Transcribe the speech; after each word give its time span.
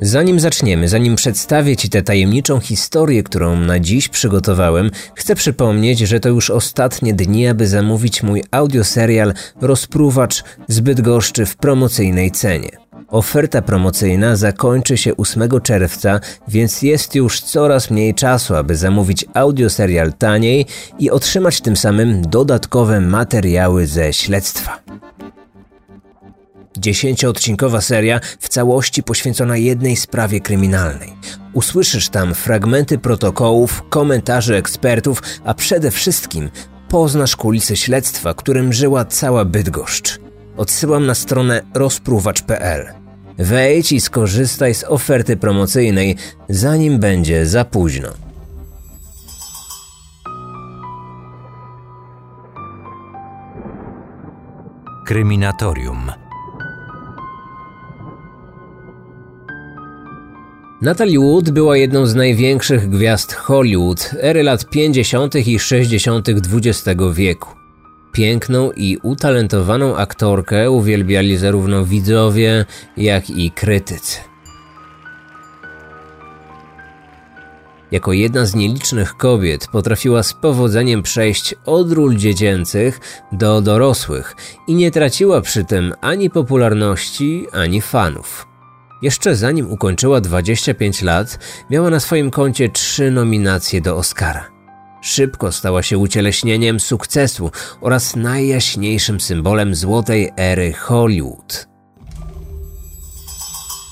Zanim 0.00 0.40
zaczniemy, 0.40 0.88
zanim 0.88 1.16
przedstawię 1.16 1.76
Ci 1.76 1.88
tę 1.90 2.02
tajemniczą 2.02 2.60
historię, 2.60 3.22
którą 3.22 3.60
na 3.60 3.80
dziś 3.80 4.08
przygotowałem, 4.08 4.90
chcę 5.14 5.34
przypomnieć, 5.34 5.98
że 5.98 6.20
to 6.20 6.28
już 6.28 6.50
ostatnie 6.50 7.14
dni, 7.14 7.46
aby 7.46 7.68
zamówić 7.68 8.22
mój 8.22 8.44
audioserial 8.50 9.34
Rozpruwacz 9.60 10.44
zbyt 10.68 11.00
goszczy 11.00 11.46
w 11.46 11.56
promocyjnej 11.56 12.30
cenie. 12.30 12.70
Oferta 13.08 13.62
promocyjna 13.62 14.36
zakończy 14.36 14.96
się 14.96 15.16
8 15.16 15.60
czerwca, 15.62 16.20
więc 16.48 16.82
jest 16.82 17.14
już 17.14 17.40
coraz 17.40 17.90
mniej 17.90 18.14
czasu, 18.14 18.54
aby 18.54 18.76
zamówić 18.76 19.24
audioserial 19.34 20.12
taniej 20.12 20.66
i 20.98 21.10
otrzymać 21.10 21.60
tym 21.60 21.76
samym 21.76 22.22
dodatkowe 22.22 23.00
materiały 23.00 23.86
ze 23.86 24.12
śledztwa. 24.12 24.78
Dziesięcioodcinkowa 26.78 27.80
seria 27.80 28.20
w 28.40 28.48
całości 28.48 29.02
poświęcona 29.02 29.56
jednej 29.56 29.96
sprawie 29.96 30.40
kryminalnej. 30.40 31.12
Usłyszysz 31.52 32.08
tam 32.08 32.34
fragmenty 32.34 32.98
protokołów, 32.98 33.82
komentarzy 33.88 34.56
ekspertów, 34.56 35.22
a 35.44 35.54
przede 35.54 35.90
wszystkim 35.90 36.50
poznasz 36.88 37.36
kulisy 37.36 37.76
śledztwa, 37.76 38.34
którym 38.34 38.72
żyła 38.72 39.04
cała 39.04 39.44
Bydgoszcz. 39.44 40.18
Odsyłam 40.56 41.06
na 41.06 41.14
stronę 41.14 41.62
rozpruwacz.pl. 41.74 42.86
Wejdź 43.38 43.92
i 43.92 44.00
skorzystaj 44.00 44.74
z 44.74 44.84
oferty 44.84 45.36
promocyjnej, 45.36 46.16
zanim 46.48 46.98
będzie 46.98 47.46
za 47.46 47.64
późno. 47.64 48.08
Kryminatorium. 55.06 56.25
Natalie 60.80 61.18
Wood 61.20 61.50
była 61.50 61.76
jedną 61.76 62.06
z 62.06 62.14
największych 62.14 62.88
gwiazd 62.88 63.32
Hollywood 63.32 64.10
ery 64.20 64.42
lat 64.42 64.70
50. 64.70 65.34
i 65.34 65.58
60. 65.58 66.28
XX 66.28 67.00
wieku. 67.12 67.48
Piękną 68.12 68.72
i 68.72 68.98
utalentowaną 69.02 69.96
aktorkę 69.96 70.70
uwielbiali 70.70 71.36
zarówno 71.36 71.84
widzowie, 71.84 72.64
jak 72.96 73.30
i 73.30 73.50
krytycy. 73.50 74.18
Jako 77.90 78.12
jedna 78.12 78.46
z 78.46 78.54
nielicznych 78.54 79.16
kobiet 79.16 79.68
potrafiła 79.72 80.22
z 80.22 80.32
powodzeniem 80.32 81.02
przejść 81.02 81.54
od 81.66 81.92
ról 81.92 82.16
dziecięcych 82.16 83.00
do 83.32 83.60
dorosłych 83.60 84.36
i 84.68 84.74
nie 84.74 84.90
traciła 84.90 85.40
przy 85.40 85.64
tym 85.64 85.94
ani 86.00 86.30
popularności, 86.30 87.46
ani 87.52 87.80
fanów. 87.80 88.55
Jeszcze 89.02 89.36
zanim 89.36 89.70
ukończyła 89.72 90.20
25 90.20 91.02
lat, 91.02 91.38
miała 91.70 91.90
na 91.90 92.00
swoim 92.00 92.30
koncie 92.30 92.68
trzy 92.68 93.10
nominacje 93.10 93.80
do 93.80 93.96
Oscara. 93.96 94.48
Szybko 95.02 95.52
stała 95.52 95.82
się 95.82 95.98
ucieleśnieniem 95.98 96.80
sukcesu 96.80 97.50
oraz 97.80 98.16
najjaśniejszym 98.16 99.20
symbolem 99.20 99.74
złotej 99.74 100.30
ery 100.36 100.72
Hollywood. 100.72 101.68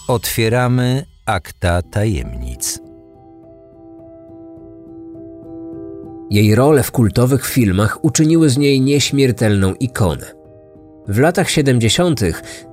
Otwieramy 0.08 1.06
akta 1.26 1.82
tajemnic. 1.82 2.80
Jej 6.30 6.54
role 6.54 6.82
w 6.82 6.90
kultowych 6.90 7.46
filmach 7.46 8.04
uczyniły 8.04 8.50
z 8.50 8.58
niej 8.58 8.80
nieśmiertelną 8.80 9.74
ikonę. 9.74 10.43
W 11.08 11.18
latach 11.18 11.50
70. 11.50 12.20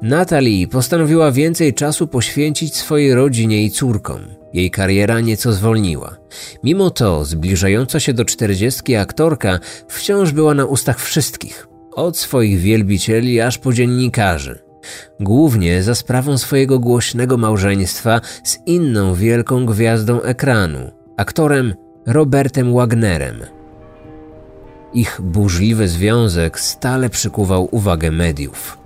Natalie 0.02 0.68
postanowiła 0.68 1.32
więcej 1.32 1.74
czasu 1.74 2.08
poświęcić 2.08 2.76
swojej 2.76 3.14
rodzinie 3.14 3.64
i 3.64 3.72
córkom. 3.72 4.22
Jej 4.54 4.72
kariera 4.72 5.20
nieco 5.20 5.54
zwolniła. 5.54 6.18
Mimo 6.64 6.90
to 6.90 7.26
zbliżająca 7.26 8.00
się 8.00 8.14
do 8.14 8.26
czterdziestki 8.26 8.96
aktorka 8.96 9.60
wciąż 9.88 10.32
była 10.32 10.54
na 10.54 10.66
ustach 10.66 11.00
wszystkich, 11.00 11.68
od 11.94 12.18
swoich 12.18 12.60
wielbicieli 12.60 13.42
aż 13.42 13.58
po 13.58 13.74
dziennikarzy. 13.74 14.60
Głównie 15.20 15.84
za 15.84 15.96
sprawą 15.96 16.38
swojego 16.38 16.80
głośnego 16.80 17.38
małżeństwa 17.38 18.22
z 18.44 18.58
inną 18.66 19.16
wielką 19.16 19.66
gwiazdą 19.66 20.22
ekranu, 20.22 20.92
aktorem 21.18 21.74
Robertem 22.08 22.74
Wagnerem. 22.74 23.61
Ich 24.94 25.22
burzliwy 25.22 25.88
związek 25.88 26.60
stale 26.60 27.10
przykuwał 27.10 27.68
uwagę 27.72 28.12
mediów. 28.12 28.78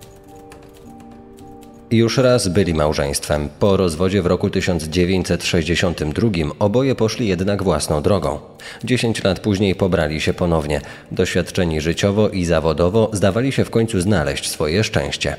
Już 1.92 2.18
raz 2.18 2.48
byli 2.48 2.74
małżeństwem. 2.74 3.50
Po 3.60 3.78
rozwodzie 3.78 4.22
w 4.22 4.26
roku 4.26 4.50
1962 4.50 6.30
oboje 6.60 6.96
poszli 6.96 7.28
jednak 7.28 7.64
własną 7.64 8.02
drogą. 8.02 8.40
Dziesięć 8.84 9.24
lat 9.24 9.40
później 9.40 9.76
pobrali 9.76 10.22
się 10.22 10.34
ponownie. 10.34 10.82
Doświadczeni 11.12 11.82
życiowo 11.82 12.30
i 12.30 12.46
zawodowo 12.46 13.10
zdawali 13.14 13.52
się 13.52 13.66
w 13.66 13.70
końcu 13.70 14.02
znaleźć 14.02 14.50
swoje 14.50 14.84
szczęście. 14.84 15.36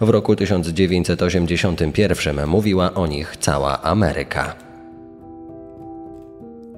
W 0.00 0.08
roku 0.08 0.36
1981 0.36 2.46
mówiła 2.46 2.94
o 2.94 3.06
nich 3.06 3.36
cała 3.40 3.82
Ameryka. 3.82 4.54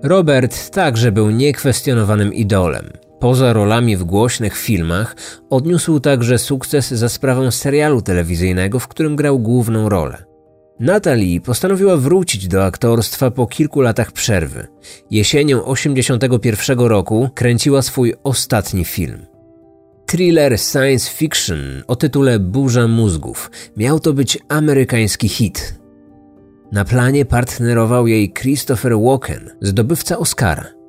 Robert 0.02 0.70
także 0.70 1.12
był 1.12 1.30
niekwestionowanym 1.30 2.34
idolem. 2.34 2.92
Poza 3.22 3.52
rolami 3.52 3.96
w 3.96 4.04
głośnych 4.04 4.56
filmach, 4.56 5.16
odniósł 5.50 6.00
także 6.00 6.38
sukces 6.38 6.88
za 6.90 7.08
sprawą 7.08 7.50
serialu 7.50 8.02
telewizyjnego, 8.02 8.78
w 8.78 8.88
którym 8.88 9.16
grał 9.16 9.38
główną 9.38 9.88
rolę. 9.88 10.24
Natalie 10.80 11.40
postanowiła 11.40 11.96
wrócić 11.96 12.48
do 12.48 12.64
aktorstwa 12.64 13.30
po 13.30 13.46
kilku 13.46 13.80
latach 13.80 14.12
przerwy. 14.12 14.66
Jesienią 15.10 15.58
1981 15.58 16.78
roku 16.78 17.30
kręciła 17.34 17.82
swój 17.82 18.14
ostatni 18.24 18.84
film. 18.84 19.26
Thriller 20.06 20.58
science 20.58 21.10
fiction 21.10 21.82
o 21.86 21.96
tytule 21.96 22.38
Burza 22.38 22.88
mózgów 22.88 23.50
miał 23.76 24.00
to 24.00 24.12
być 24.12 24.38
amerykański 24.48 25.28
hit. 25.28 25.74
Na 26.72 26.84
planie 26.84 27.24
partnerował 27.24 28.06
jej 28.06 28.32
Christopher 28.32 28.98
Walken, 28.98 29.50
zdobywca 29.60 30.18
Oscara. 30.18 30.81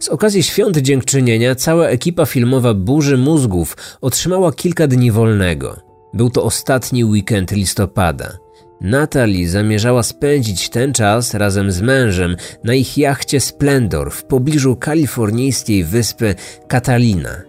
Z 0.00 0.08
okazji 0.08 0.42
świąt 0.42 0.76
dziękczynienia 0.76 1.54
cała 1.54 1.86
ekipa 1.86 2.26
filmowa 2.26 2.74
Burzy 2.74 3.16
Mózgów 3.16 3.76
otrzymała 4.00 4.52
kilka 4.52 4.86
dni 4.86 5.10
wolnego. 5.10 5.76
Był 6.14 6.30
to 6.30 6.42
ostatni 6.42 7.04
weekend 7.04 7.50
listopada. 7.52 8.38
Natalie 8.80 9.48
zamierzała 9.48 10.02
spędzić 10.02 10.68
ten 10.68 10.92
czas 10.92 11.34
razem 11.34 11.72
z 11.72 11.80
mężem 11.80 12.36
na 12.64 12.74
ich 12.74 12.98
jachcie 12.98 13.40
Splendor 13.40 14.10
w 14.10 14.24
pobliżu 14.24 14.76
kalifornijskiej 14.76 15.84
wyspy 15.84 16.34
Catalina. 16.68 17.42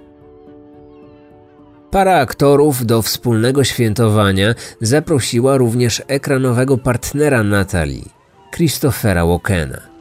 Para 1.91 2.19
aktorów 2.19 2.85
do 2.85 3.02
wspólnego 3.02 3.64
świętowania 3.64 4.56
zaprosiła 4.81 5.58
również 5.58 6.02
ekranowego 6.08 6.78
partnera 6.78 7.44
Natalie, 7.44 8.03
Christophera 8.52 9.25
Walkena. 9.25 9.94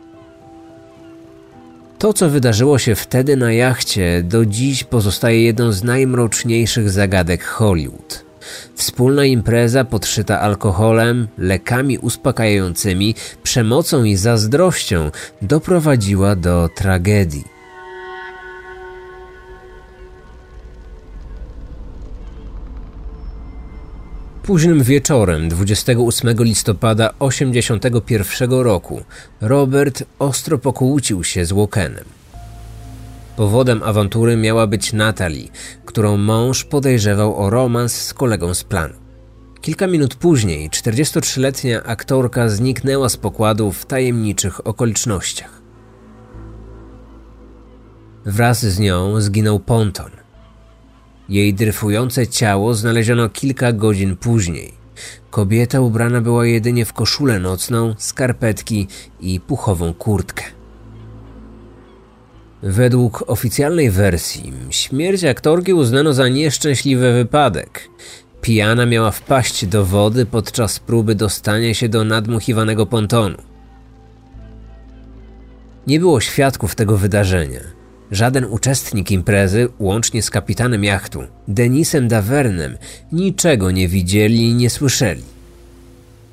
To, 2.05 2.13
co 2.13 2.31
wydarzyło 2.31 2.79
się 2.79 2.95
wtedy 2.95 3.37
na 3.37 3.53
jachcie, 3.53 4.23
do 4.23 4.47
dziś 4.47 4.85
pozostaje 4.85 5.43
jedną 5.43 5.73
z 5.73 5.85
najmroczniejszych 5.85 6.91
zagadek 6.91 7.45
Hollywood. 7.45 8.25
Wspólna 8.75 9.25
impreza 9.25 9.85
podszyta 9.85 10.41
alkoholem, 10.41 11.29
lekami 11.39 11.99
uspokajającymi, 11.99 13.15
przemocą 13.43 14.05
i 14.05 14.17
zazdrością 14.17 15.11
doprowadziła 15.43 16.37
do 16.37 16.71
tragedii. 16.77 17.54
Późnym 24.45 24.83
wieczorem 24.83 25.49
28 25.49 26.37
listopada 26.39 27.09
1981 27.09 28.51
roku 28.51 29.03
Robert 29.41 30.05
ostro 30.19 30.59
pokłócił 30.59 31.25
się 31.25 31.45
z 31.45 31.53
Walkenem. 31.53 32.05
Powodem 33.37 33.83
awantury 33.83 34.37
miała 34.37 34.67
być 34.67 34.93
Natalie, 34.93 35.49
którą 35.85 36.17
mąż 36.17 36.65
podejrzewał 36.65 37.37
o 37.37 37.51
romans 37.51 37.93
z 38.01 38.15
kolegą 38.15 38.55
z 38.55 38.65
planu. 38.65 38.95
Kilka 39.61 39.87
minut 39.87 40.15
później 40.15 40.71
43-letnia 40.71 41.83
aktorka 41.85 42.49
zniknęła 42.49 43.09
z 43.09 43.17
pokładu 43.17 43.73
w 43.73 43.87
tajemniczych 43.87 44.67
okolicznościach. 44.67 45.63
Wraz 48.25 48.67
z 48.67 48.79
nią 48.79 49.21
zginął 49.21 49.61
ponton. 49.61 50.24
Jej 51.29 51.55
dryfujące 51.55 52.27
ciało 52.27 52.75
znaleziono 52.75 53.29
kilka 53.29 53.73
godzin 53.73 54.17
później. 54.17 54.73
Kobieta 55.31 55.81
ubrana 55.81 56.21
była 56.21 56.47
jedynie 56.47 56.85
w 56.85 56.93
koszulę 56.93 57.39
nocną, 57.39 57.95
skarpetki 57.99 58.89
i 59.21 59.41
puchową 59.41 59.95
kurtkę. 59.95 60.45
Według 62.63 63.25
oficjalnej 63.27 63.91
wersji 63.91 64.53
śmierć 64.71 65.25
aktorki 65.25 65.75
uznano 65.75 66.13
za 66.13 66.29
nieszczęśliwy 66.29 67.13
wypadek. 67.13 67.89
Pijana 68.41 68.87
miała 68.87 69.11
wpaść 69.11 69.67
do 69.67 69.85
wody 69.85 70.27
podczas 70.27 70.79
próby 70.79 71.15
dostania 71.15 71.75
się 71.75 71.89
do 71.89 72.05
nadmuchiwanego 72.05 72.87
pontonu. 72.87 73.39
Nie 75.87 76.01
było 76.01 76.21
świadków 76.21 76.75
tego 76.75 76.97
wydarzenia. 76.97 77.61
Żaden 78.15 78.45
uczestnik 78.45 79.11
imprezy, 79.11 79.69
łącznie 79.79 80.23
z 80.23 80.31
kapitanem 80.31 80.85
jachtu, 80.85 81.23
Denisem 81.49 82.09
Davernem, 82.09 82.77
niczego 83.13 83.71
nie 83.71 83.89
widzieli 83.89 84.49
i 84.49 84.55
nie 84.55 84.71
słyszeli. 84.71 85.23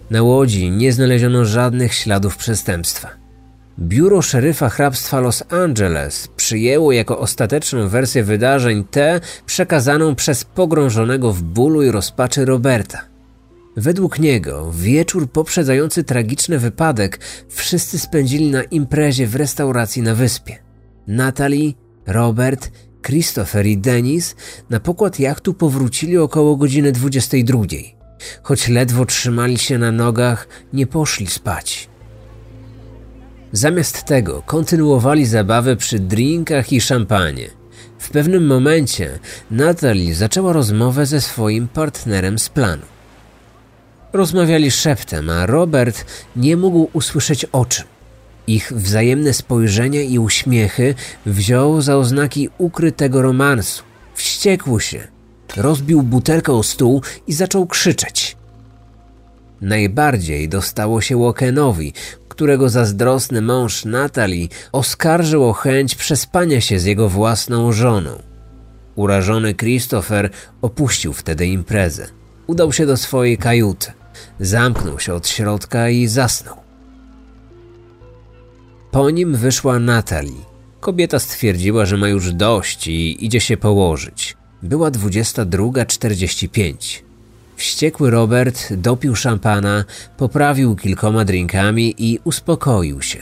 Na 0.09 0.21
łodzi 0.21 0.71
nie 0.71 0.93
znaleziono 0.93 1.45
żadnych 1.45 1.93
śladów 1.93 2.37
przestępstwa. 2.37 3.09
Biuro 3.79 4.21
szeryfa 4.21 4.69
hrabstwa 4.69 5.19
Los 5.19 5.43
Angeles 5.49 6.27
przyjęło 6.27 6.91
jako 6.91 7.19
ostateczną 7.19 7.87
wersję 7.87 8.23
wydarzeń 8.23 8.83
tę 8.91 9.19
przekazaną 9.45 10.15
przez 10.15 10.43
pogrążonego 10.45 11.33
w 11.33 11.41
bólu 11.41 11.83
i 11.83 11.91
rozpaczy 11.91 12.45
Roberta. 12.45 13.01
Według 13.77 14.19
niego 14.19 14.71
wieczór 14.71 15.31
poprzedzający 15.31 16.03
tragiczny 16.03 16.59
wypadek 16.59 17.19
wszyscy 17.49 17.99
spędzili 17.99 18.51
na 18.51 18.63
imprezie 18.63 19.27
w 19.27 19.35
restauracji 19.35 20.01
na 20.01 20.15
wyspie. 20.15 20.70
Natalie, 21.07 21.73
Robert, 22.07 22.71
Christopher 23.01 23.65
i 23.65 23.77
Denis 23.77 24.35
na 24.69 24.79
pokład 24.79 25.19
jachtu 25.19 25.53
powrócili 25.53 26.17
około 26.17 26.55
godziny 26.55 26.91
22. 26.91 27.63
Choć 28.43 28.67
ledwo 28.67 29.05
trzymali 29.05 29.57
się 29.57 29.77
na 29.77 29.91
nogach, 29.91 30.47
nie 30.73 30.87
poszli 30.87 31.27
spać. 31.27 31.89
Zamiast 33.51 34.03
tego 34.03 34.43
kontynuowali 34.45 35.25
zabawę 35.25 35.75
przy 35.75 35.99
drinkach 35.99 36.73
i 36.73 36.81
szampanie. 36.81 37.49
W 37.99 38.09
pewnym 38.09 38.47
momencie 38.47 39.19
Natalie 39.51 40.15
zaczęła 40.15 40.53
rozmowę 40.53 41.05
ze 41.05 41.21
swoim 41.21 41.67
partnerem 41.67 42.39
z 42.39 42.49
planu. 42.49 42.85
Rozmawiali 44.13 44.71
szeptem, 44.71 45.29
a 45.29 45.45
Robert 45.45 46.05
nie 46.35 46.57
mógł 46.57 46.89
usłyszeć 46.93 47.45
o 47.45 47.65
czym. 47.65 47.90
Ich 48.51 48.73
wzajemne 48.73 49.33
spojrzenia 49.33 50.01
i 50.01 50.19
uśmiechy 50.19 50.95
wziął 51.25 51.81
za 51.81 51.97
oznaki 51.97 52.49
ukrytego 52.57 53.21
romansu. 53.21 53.83
Wściekł 54.13 54.79
się, 54.79 55.07
rozbił 55.57 56.01
butelkę 56.01 56.53
o 56.53 56.63
stół 56.63 57.01
i 57.27 57.33
zaczął 57.33 57.67
krzyczeć. 57.67 58.37
Najbardziej 59.61 60.49
dostało 60.49 61.01
się 61.01 61.17
Łokenowi, 61.17 61.93
którego 62.29 62.69
zazdrosny 62.69 63.41
mąż 63.41 63.85
Natalii 63.85 64.49
oskarżył 64.71 65.43
o 65.49 65.53
chęć 65.53 65.95
przespania 65.95 66.61
się 66.61 66.79
z 66.79 66.85
jego 66.85 67.09
własną 67.09 67.71
żoną. 67.71 68.21
Urażony 68.95 69.55
Christopher 69.55 70.29
opuścił 70.61 71.13
wtedy 71.13 71.47
imprezę. 71.47 72.07
Udał 72.47 72.73
się 72.73 72.85
do 72.85 72.97
swojej 72.97 73.37
kajuty, 73.37 73.91
zamknął 74.39 74.99
się 74.99 75.13
od 75.13 75.27
środka 75.27 75.89
i 75.89 76.07
zasnął. 76.07 76.60
Po 78.91 79.09
nim 79.09 79.35
wyszła 79.35 79.79
Natalie. 79.79 80.51
Kobieta 80.79 81.19
stwierdziła, 81.19 81.85
że 81.85 81.97
ma 81.97 82.09
już 82.09 82.33
dość 82.33 82.87
i 82.87 83.25
idzie 83.25 83.39
się 83.39 83.57
położyć. 83.57 84.37
Była 84.63 84.91
22.45. 84.91 87.01
Wściekły 87.55 88.11
Robert 88.11 88.73
dopił 88.73 89.15
szampana, 89.15 89.85
poprawił 90.17 90.75
kilkoma 90.75 91.25
drinkami 91.25 91.95
i 91.97 92.19
uspokoił 92.23 93.01
się. 93.01 93.19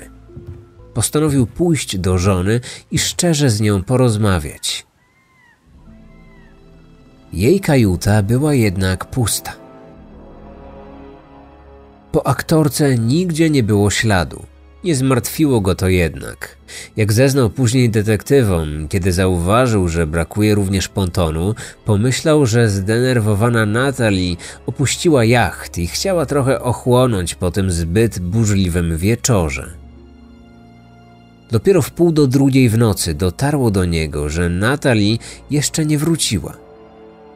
Postanowił 0.94 1.48
pójść 1.48 1.98
do 1.98 2.18
żony 2.18 2.62
i 2.92 3.00
szczerze 3.00 3.50
z 3.50 3.62
nią 3.62 3.84
porozmawiać. 3.84 4.86
Jej 7.34 7.60
kajuta 7.60 8.24
była 8.24 8.54
jednak 8.54 9.06
pusta. 9.06 9.54
Po 12.12 12.28
aktorce 12.28 12.98
nigdzie 12.98 13.50
nie 13.50 13.64
było 13.64 13.90
śladu. 13.90 14.46
Nie 14.84 14.96
zmartwiło 14.96 15.62
go 15.62 15.76
to 15.76 15.88
jednak. 15.88 16.58
Jak 16.98 17.14
zeznał 17.14 17.50
później 17.50 17.90
detektywom, 17.90 18.88
kiedy 18.88 19.12
zauważył, 19.12 19.88
że 19.88 20.08
brakuje 20.08 20.56
również 20.56 20.88
pontonu, 20.88 21.56
pomyślał, 21.86 22.46
że 22.46 22.70
zdenerwowana 22.70 23.66
Natalie 23.66 24.36
opuściła 24.66 25.26
jacht 25.26 25.78
i 25.78 25.88
chciała 25.88 26.26
trochę 26.26 26.62
ochłonąć 26.62 27.36
po 27.36 27.52
tym 27.52 27.72
zbyt 27.72 28.20
burzliwym 28.20 28.98
wieczorze. 28.98 29.70
Dopiero 31.52 31.82
w 31.82 31.92
pół 31.92 32.12
do 32.12 32.28
drugiej 32.28 32.70
w 32.70 32.78
nocy 32.78 33.14
dotarło 33.14 33.72
do 33.72 33.86
niego, 33.86 34.30
że 34.30 34.50
Natalie 34.50 35.18
jeszcze 35.52 35.86
nie 35.86 35.98
wróciła. 35.98 36.58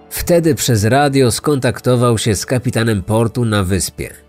Wtedy 0.10 0.56
przez 0.56 0.84
radio 0.84 1.32
skontaktował 1.32 2.18
się 2.18 2.36
z 2.36 2.46
kapitanem 2.46 3.04
portu 3.04 3.46
na 3.46 3.64
wyspie– 3.64 4.10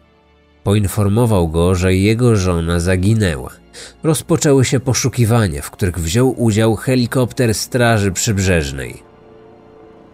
Poinformował 0.64 1.49
go, 1.49 1.75
że 1.75 1.94
jego 1.94 2.37
żona 2.37 2.81
zaginęła. 2.81 3.50
Rozpoczęły 4.02 4.64
się 4.64 4.81
poszukiwania, 4.81 5.62
w 5.62 5.70
których 5.70 5.99
wziął 5.99 6.43
udział 6.43 6.76
helikopter 6.76 7.55
Straży 7.55 8.12
Przybrzeżnej. 8.12 9.02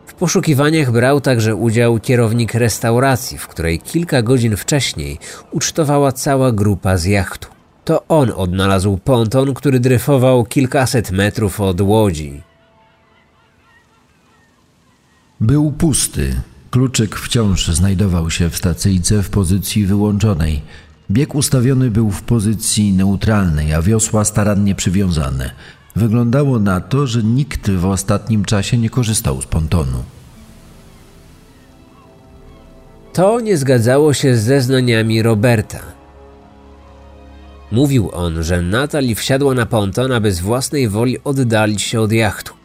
W 0.06 0.14
poszukiwaniach 0.14 0.93
brał 0.93 1.20
także 1.20 1.56
udział 1.56 1.99
kierownik 1.99 2.55
restauracji, 2.55 3.38
w 3.38 3.49
której 3.49 3.79
kilka 3.79 4.23
godzin 4.23 4.56
wcześniej 4.56 5.19
ucztowała 5.50 6.12
cała 6.12 6.52
grupa 6.52 6.97
z 6.97 7.05
jachtu. 7.05 7.49
To 7.85 8.06
on 8.08 8.32
odnalazł 8.37 8.99
ponton, 9.05 9.55
który 9.55 9.81
dryfował 9.81 10.44
kilkaset 10.44 11.11
metrów 11.11 11.61
od 11.61 11.81
łodzi. 11.81 12.43
Był 15.41 15.73
pusty, 15.73 16.41
Kluczyk 16.70 17.17
wciąż 17.17 17.69
znajdował 17.69 18.31
się 18.31 18.50
w 18.50 18.56
stacyjce 18.56 19.22
w 19.22 19.31
pozycji 19.31 19.87
wyłączonej. 19.87 20.62
Bieg 21.11 21.34
ustawiony 21.34 21.90
był 21.90 22.11
w 22.11 22.22
pozycji 22.22 22.93
neutralnej, 22.93 23.75
a 23.75 23.82
wiosła 23.82 24.25
starannie 24.25 24.75
przywiązane. 24.75 25.50
Wyglądało 25.96 26.58
na 26.58 26.81
to, 26.81 27.06
że 27.06 27.22
nikt 27.22 27.70
w 27.70 27.84
ostatnim 27.84 28.44
czasie 28.44 28.78
nie 28.78 28.90
korzystał 28.90 29.43
z 29.43 29.46
pontonu. 29.46 30.02
To 33.12 33.40
nie 33.40 33.56
zgadzało 33.56 34.14
się 34.14 34.37
z 34.37 34.43
zeznaniami 34.44 35.23
Roberta. 35.23 35.81
Mówił 37.73 38.11
on, 38.12 38.43
że 38.43 38.62
Natalie 38.62 39.14
wsiadła 39.14 39.55
na 39.55 39.66
ponton, 39.66 40.12
aby 40.12 40.32
z 40.32 40.40
własnej 40.40 40.88
woli 40.88 41.19
oddalić 41.25 41.82
się 41.82 42.00
od 42.00 42.12
jachtu. 42.12 42.60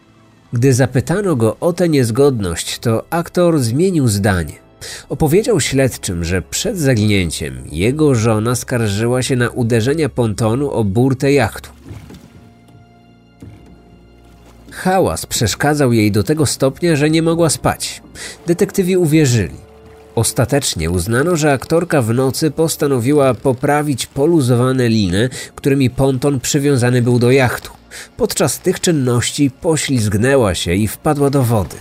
Gdy 0.56 0.74
zapytano 0.74 1.36
go 1.36 1.58
o 1.60 1.74
tę 1.74 1.90
niezgodność, 1.90 2.80
to 2.80 3.06
aktor 3.10 3.60
zmienił 3.60 4.08
zdanie. 4.08 4.54
Opowiedział 5.10 5.60
śledczym, 5.60 6.24
że 6.24 6.42
przed 6.42 6.78
zaginięciem 6.78 7.64
jego 7.72 8.16
żona 8.16 8.56
skarżyła 8.56 9.22
się 9.22 9.36
na 9.36 9.50
uderzenia 9.50 10.10
pontonu 10.10 10.72
o 10.72 10.84
burtę 10.84 11.32
jachtu. 11.32 11.70
Hałas 14.72 15.26
przeszkadzał 15.26 15.94
jej 15.94 16.12
do 16.12 16.24
tego 16.24 16.46
stopnia, 16.46 16.96
że 16.96 17.10
nie 17.10 17.22
mogła 17.22 17.50
spać. 17.50 18.02
Detektywi 18.48 18.98
uwierzyli. 18.98 19.56
Ostatecznie 20.16 20.90
uznano, 20.90 21.36
że 21.36 21.54
aktorka 21.54 22.02
w 22.02 22.14
nocy 22.14 22.52
postanowiła 22.52 23.34
poprawić 23.34 24.06
poluzowane 24.06 24.90
liny, 24.90 25.30
którymi 25.56 25.90
ponton 25.90 26.40
przywiązany 26.40 27.02
był 27.02 27.20
do 27.20 27.32
jachtu. 27.32 27.72
Podczas 28.18 28.60
tych 28.60 28.80
czynności 28.80 29.52
poślizgnęła 29.52 30.56
się 30.56 30.74
i 30.74 30.88
wpadła 30.88 31.30
do 31.30 31.44
wody. 31.44 31.76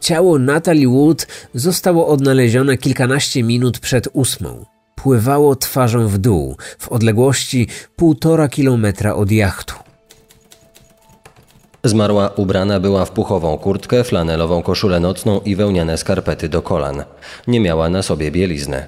Ciało 0.00 0.38
Natalie 0.38 0.88
Wood 0.88 1.26
zostało 1.54 2.06
odnalezione 2.08 2.78
kilkanaście 2.78 3.42
minut 3.42 3.78
przed 3.78 4.08
ósmą. 4.12 4.64
Pływało 4.94 5.56
twarzą 5.56 6.08
w 6.08 6.18
dół, 6.18 6.56
w 6.78 6.88
odległości 6.88 7.68
półtora 7.96 8.48
kilometra 8.48 9.14
od 9.14 9.30
jachtu. 9.30 9.74
Zmarła 11.84 12.28
ubrana 12.36 12.80
była 12.80 13.04
w 13.04 13.10
puchową 13.10 13.58
kurtkę, 13.58 14.04
flanelową 14.04 14.62
koszulę 14.62 15.00
nocną 15.00 15.40
i 15.40 15.56
wełniane 15.56 15.98
skarpety 15.98 16.48
do 16.48 16.62
kolan. 16.62 17.04
Nie 17.46 17.60
miała 17.60 17.90
na 17.90 18.02
sobie 18.02 18.30
bielizny. 18.30 18.86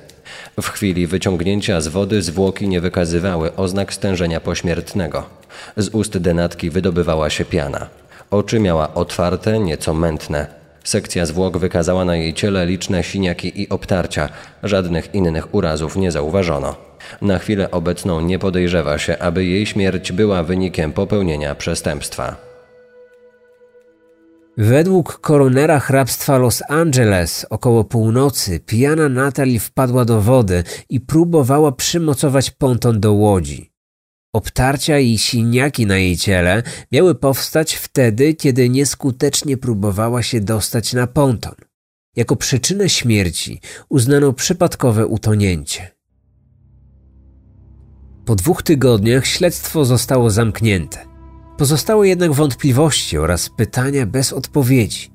W 0.61 0.68
chwili 0.68 1.06
wyciągnięcia 1.06 1.80
z 1.80 1.88
wody 1.88 2.23
zwłoki 2.23 2.68
nie 2.68 2.80
wykazywały 2.80 3.56
oznak 3.56 3.92
stężenia 3.92 4.40
pośmiertnego. 4.40 5.25
Z 5.76 5.88
ust 5.88 6.18
denatki 6.18 6.71
wydobywała 6.71 7.30
się 7.30 7.44
piana. 7.44 7.87
Oczy 8.30 8.61
miała 8.61 8.94
otwarte, 8.94 9.59
nieco 9.59 9.94
mętne. 9.94 10.47
Sekcja 10.85 11.26
zwłok 11.26 11.59
wykazała 11.59 12.04
na 12.04 12.16
jej 12.16 12.35
ciele 12.35 12.66
liczne 12.66 13.04
siniaki 13.04 13.62
i 13.62 13.68
obtarcia. 13.68 14.28
Żadnych 14.62 15.14
innych 15.14 15.54
urazów 15.54 15.97
nie 15.97 16.12
zauważono. 16.12 16.75
Na 17.23 17.38
chwilę 17.38 17.71
obecną 17.71 18.21
nie 18.21 18.38
podejrzewa 18.38 18.99
się, 18.99 19.18
aby 19.18 19.44
jej 19.44 19.66
śmierć 19.66 20.12
była 20.12 20.42
wynikiem 20.42 20.92
popełnienia 20.92 21.54
przestępstwa. 21.54 22.51
Według 24.56 25.21
koronera 25.21 25.80
hrabstwa 25.80 26.38
Los 26.38 26.62
Angeles 26.68 27.47
około 27.50 27.85
północy 27.85 28.61
pijana 28.61 29.09
Natalie 29.09 29.61
wpadła 29.61 30.04
do 30.04 30.21
wody 30.21 30.64
i 30.88 31.00
próbowała 31.00 31.73
przymocować 31.73 32.50
ponton 32.50 33.00
do 33.00 33.12
łodzi. 33.12 33.73
Obtarcia 34.32 34.99
i 34.99 35.18
siniaki 35.18 35.87
na 35.87 35.99
jej 35.99 36.16
ciele 36.16 36.62
miały 36.92 37.14
powstać 37.14 37.75
wtedy, 37.75 38.35
kiedy 38.35 38.68
nieskutecznie 38.68 39.56
próbowała 39.56 40.23
się 40.23 40.40
dostać 40.40 40.92
na 40.92 41.06
ponton. 41.06 41.54
Jako 42.16 42.37
przyczynę 42.37 42.88
śmierci 42.88 43.61
uznano 43.88 44.32
przypadkowe 44.32 45.06
utonięcie. 45.06 45.90
Po 48.25 48.35
dwóch 48.35 48.62
tygodniach 48.62 49.26
śledztwo 49.26 49.85
zostało 49.85 50.30
zamknięte. 50.30 51.12
Pozostały 51.62 52.09
jednak 52.09 52.33
wątpliwości 52.33 53.19
oraz 53.19 53.50
pytania 53.50 54.07
bez 54.07 54.33
odpowiedzi. 54.33 55.11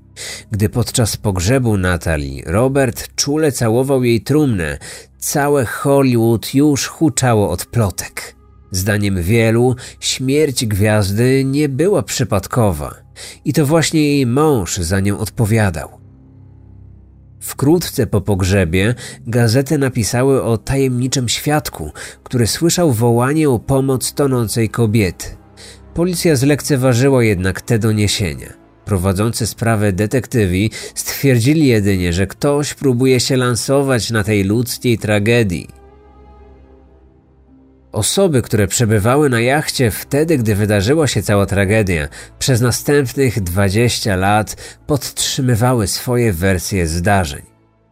Gdy 0.52 0.70
podczas 0.70 1.18
pogrzebu 1.18 1.78
Natalii 1.78 2.44
Robert 2.46 3.16
czule 3.16 3.52
całował 3.52 4.04
jej 4.04 4.22
trumnę, 4.22 4.78
całe 5.18 5.66
Hollywood 5.66 6.54
już 6.56 6.88
huczało 6.88 7.50
od 7.50 7.66
plotek. 7.66 8.36
Zdaniem 8.72 9.22
wielu, 9.22 9.76
śmierć 10.00 10.66
gwiazdy 10.66 11.44
nie 11.46 11.70
była 11.70 12.04
przypadkowa 12.04 12.96
i 13.46 13.54
to 13.54 13.66
właśnie 13.66 14.02
jej 14.02 14.26
mąż 14.26 14.78
za 14.78 15.00
nią 15.00 15.20
odpowiadał. 15.20 15.90
Wkrótce 17.40 18.08
po 18.08 18.22
pogrzebie 18.22 18.96
gazety 19.28 19.78
napisały 19.78 20.44
o 20.44 20.58
tajemniczym 20.58 21.30
świadku, 21.30 21.92
który 22.24 22.48
słyszał 22.48 22.92
wołanie 22.92 23.50
o 23.50 23.60
pomoc 23.60 24.14
tonącej 24.14 24.70
kobiety. 24.70 25.47
Policja 25.98 26.36
zlekceważyła 26.36 27.24
jednak 27.24 27.62
te 27.62 27.80
doniesienia. 27.80 28.54
Prowadzący 28.86 29.48
sprawę 29.48 29.94
detektywi 29.94 30.72
stwierdzili 30.96 31.68
jedynie, 31.68 32.14
że 32.14 32.28
ktoś 32.28 32.74
próbuje 32.74 33.20
się 33.20 33.38
lansować 33.38 34.12
na 34.12 34.24
tej 34.24 34.44
ludzkiej 34.44 34.98
tragedii. 34.98 35.68
Osoby, 37.92 38.42
które 38.42 38.68
przebywały 38.68 39.30
na 39.30 39.40
jachcie 39.42 39.92
wtedy, 39.92 40.38
gdy 40.38 40.56
wydarzyła 40.56 41.08
się 41.08 41.24
cała 41.24 41.46
tragedia, 41.46 42.08
przez 42.40 42.62
następnych 42.62 43.42
20 43.42 44.16
lat 44.16 44.78
podtrzymywały 44.88 45.88
swoje 45.88 46.34
wersje 46.34 46.88
zdarzeń. 46.88 47.42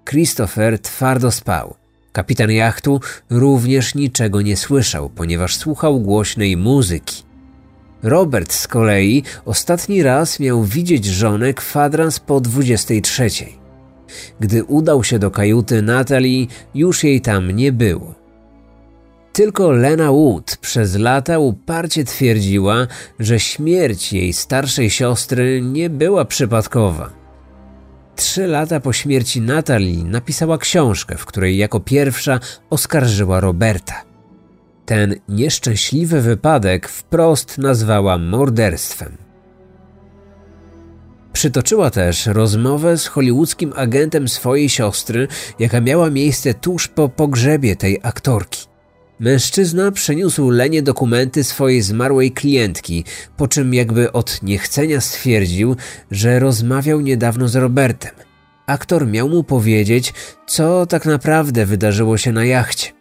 Christopher 0.09 0.79
twardo 0.79 1.31
spał. 1.31 1.75
Kapitan 2.11 2.51
jachtu 2.51 2.99
również 3.29 3.95
niczego 3.95 4.41
nie 4.41 4.57
słyszał, 4.57 5.09
ponieważ 5.09 5.55
słuchał 5.57 5.99
głośnej 5.99 6.57
muzyki. 6.57 7.25
Robert 8.05 8.53
z 8.53 8.67
kolei 8.67 9.23
ostatni 9.45 10.03
raz 10.03 10.39
miał 10.39 10.63
widzieć 10.63 11.05
żonę 11.05 11.53
kwadrans 11.53 12.19
po 12.19 12.41
23. 12.41 13.29
Gdy 14.39 14.63
udał 14.63 15.03
się 15.03 15.19
do 15.19 15.31
kajuty 15.31 15.81
Natalii, 15.81 16.49
już 16.75 17.03
jej 17.03 17.21
tam 17.21 17.51
nie 17.51 17.71
było. 17.71 18.15
Tylko 19.33 19.71
Lena 19.71 20.11
Wood 20.11 20.57
przez 20.57 20.95
lata 20.95 21.39
uparcie 21.39 22.03
twierdziła, 22.03 22.87
że 23.19 23.39
śmierć 23.39 24.13
jej 24.13 24.33
starszej 24.33 24.89
siostry 24.89 25.61
nie 25.61 25.89
była 25.89 26.25
przypadkowa. 26.25 27.09
Trzy 28.15 28.47
lata 28.47 28.79
po 28.79 28.93
śmierci 28.93 29.41
Natalii 29.41 30.03
napisała 30.03 30.57
książkę, 30.57 31.17
w 31.17 31.25
której 31.25 31.57
jako 31.57 31.79
pierwsza 31.79 32.39
oskarżyła 32.69 33.39
Roberta. 33.39 34.04
Ten 34.85 35.15
nieszczęśliwy 35.29 36.21
wypadek 36.21 36.89
wprost 36.89 37.57
nazwała 37.57 38.17
morderstwem. 38.17 39.17
Przytoczyła 41.33 41.89
też 41.89 42.25
rozmowę 42.25 42.97
z 42.97 43.07
hollywoodzkim 43.07 43.73
agentem 43.75 44.27
swojej 44.27 44.69
siostry, 44.69 45.27
jaka 45.59 45.81
miała 45.81 46.09
miejsce 46.09 46.53
tuż 46.53 46.87
po 46.87 47.09
pogrzebie 47.09 47.75
tej 47.75 47.99
aktorki. 48.03 48.65
Mężczyzna 49.19 49.91
przeniósł 49.91 50.49
Lenie 50.49 50.81
dokumenty 50.81 51.43
swojej 51.43 51.81
zmarłej 51.81 52.31
klientki, 52.31 53.03
po 53.37 53.47
czym 53.47 53.73
jakby 53.73 54.11
od 54.11 54.43
niechcenia 54.43 55.01
stwierdził, 55.01 55.75
że 56.11 56.39
rozmawiał 56.39 57.01
niedawno 57.01 57.47
z 57.47 57.55
Robertem. 57.55 58.11
Aktor 58.67 59.07
miał 59.07 59.29
mu 59.29 59.43
powiedzieć, 59.43 60.13
co 60.47 60.85
tak 60.85 61.05
naprawdę 61.05 61.65
wydarzyło 61.65 62.17
się 62.17 62.31
na 62.31 62.45
jachcie. 62.45 62.94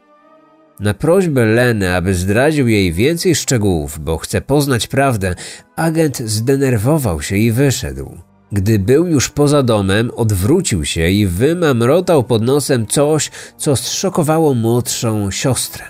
Na 0.81 0.95
prośbę 0.95 1.47
Leny, 1.47 1.95
aby 1.95 2.14
zdradził 2.14 2.69
jej 2.69 2.93
więcej 2.93 3.35
szczegółów, 3.35 3.99
bo 4.00 4.19
chce 4.19 4.40
poznać 4.40 4.87
prawdę, 4.87 5.35
agent 5.76 6.19
zdenerwował 6.19 7.23
się 7.23 7.37
i 7.37 7.52
wyszedł. 7.52 8.19
Gdy 8.52 8.78
był 8.78 9.07
już 9.07 9.28
poza 9.28 9.62
domem, 9.62 10.11
odwrócił 10.16 10.85
się 10.85 11.09
i 11.09 11.26
wymamrotał 11.26 12.25
pod 12.25 12.43
nosem 12.43 12.87
coś, 12.87 13.31
co 13.57 13.76
zszokowało 13.76 14.54
młodszą 14.54 15.31
siostrę. 15.31 15.85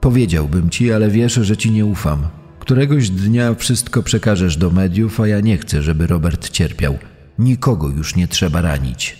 Powiedziałbym 0.00 0.70
ci, 0.70 0.92
ale 0.92 1.08
wiesz, 1.08 1.32
że 1.32 1.56
ci 1.56 1.70
nie 1.70 1.86
ufam. 1.86 2.28
Któregoś 2.60 3.10
dnia 3.10 3.54
wszystko 3.54 4.02
przekażesz 4.02 4.56
do 4.56 4.70
mediów, 4.70 5.20
a 5.20 5.28
ja 5.28 5.40
nie 5.40 5.58
chcę, 5.58 5.82
żeby 5.82 6.06
Robert 6.06 6.50
cierpiał. 6.50 6.98
Nikogo 7.38 7.88
już 7.88 8.16
nie 8.16 8.28
trzeba 8.28 8.60
ranić. 8.60 9.16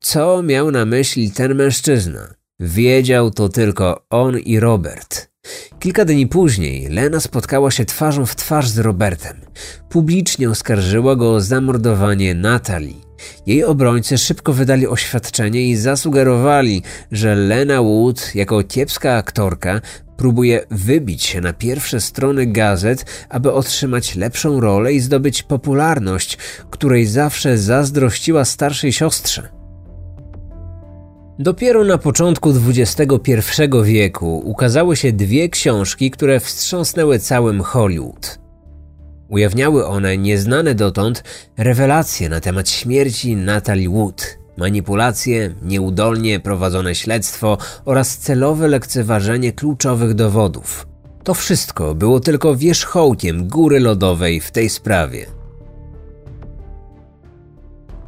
Co 0.00 0.42
miał 0.42 0.70
na 0.70 0.84
myśli 0.84 1.30
ten 1.30 1.54
mężczyzna? 1.54 2.39
Wiedział 2.62 3.30
to 3.30 3.48
tylko 3.48 4.06
on 4.10 4.38
i 4.38 4.60
Robert. 4.60 5.30
Kilka 5.78 6.04
dni 6.04 6.26
później 6.26 6.88
Lena 6.88 7.20
spotkała 7.20 7.70
się 7.70 7.84
twarzą 7.84 8.26
w 8.26 8.36
twarz 8.36 8.68
z 8.68 8.78
Robertem. 8.78 9.40
Publicznie 9.88 10.50
oskarżyła 10.50 11.16
go 11.16 11.34
o 11.34 11.40
zamordowanie 11.40 12.34
Natalii. 12.34 13.00
Jej 13.46 13.64
obrońcy 13.64 14.18
szybko 14.18 14.52
wydali 14.52 14.86
oświadczenie 14.86 15.68
i 15.68 15.76
zasugerowali, 15.76 16.82
że 17.12 17.34
Lena 17.34 17.82
Wood, 17.82 18.34
jako 18.34 18.62
kiepska 18.62 19.16
aktorka, 19.16 19.80
próbuje 20.16 20.66
wybić 20.70 21.24
się 21.24 21.40
na 21.40 21.52
pierwsze 21.52 22.00
strony 22.00 22.46
gazet, 22.46 23.04
aby 23.28 23.52
otrzymać 23.52 24.16
lepszą 24.16 24.60
rolę 24.60 24.92
i 24.92 25.00
zdobyć 25.00 25.42
popularność, 25.42 26.38
której 26.70 27.06
zawsze 27.06 27.58
zazdrościła 27.58 28.44
starszej 28.44 28.92
siostrze. 28.92 29.59
Dopiero 31.42 31.84
na 31.84 31.98
początku 31.98 32.52
XXI 32.68 33.12
wieku 33.84 34.42
ukazały 34.44 34.96
się 34.96 35.12
dwie 35.12 35.48
książki, 35.48 36.10
które 36.10 36.40
wstrząsnęły 36.40 37.18
całym 37.18 37.60
Hollywood. 37.62 38.38
Ujawniały 39.28 39.86
one 39.86 40.18
nieznane 40.18 40.74
dotąd 40.74 41.24
rewelacje 41.56 42.28
na 42.28 42.40
temat 42.40 42.68
śmierci 42.68 43.36
Natalie 43.36 43.88
Wood, 43.88 44.38
manipulacje, 44.56 45.54
nieudolnie 45.62 46.40
prowadzone 46.40 46.94
śledztwo 46.94 47.58
oraz 47.84 48.18
celowe 48.18 48.68
lekceważenie 48.68 49.52
kluczowych 49.52 50.14
dowodów. 50.14 50.86
To 51.24 51.34
wszystko 51.34 51.94
było 51.94 52.20
tylko 52.20 52.56
wierzchołkiem 52.56 53.48
góry 53.48 53.80
lodowej 53.80 54.40
w 54.40 54.50
tej 54.50 54.68
sprawie. 54.68 55.39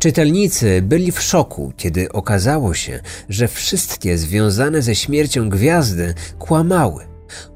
Czytelnicy 0.02 0.82
byli 0.82 1.12
w 1.12 1.22
szoku, 1.22 1.72
kiedy 1.76 2.12
okazało 2.12 2.74
się, 2.74 3.00
że 3.28 3.48
wszystkie 3.48 4.18
związane 4.18 4.82
ze 4.82 4.94
śmiercią 4.94 5.48
gwiazdy 5.48 6.14
kłamały 6.38 7.04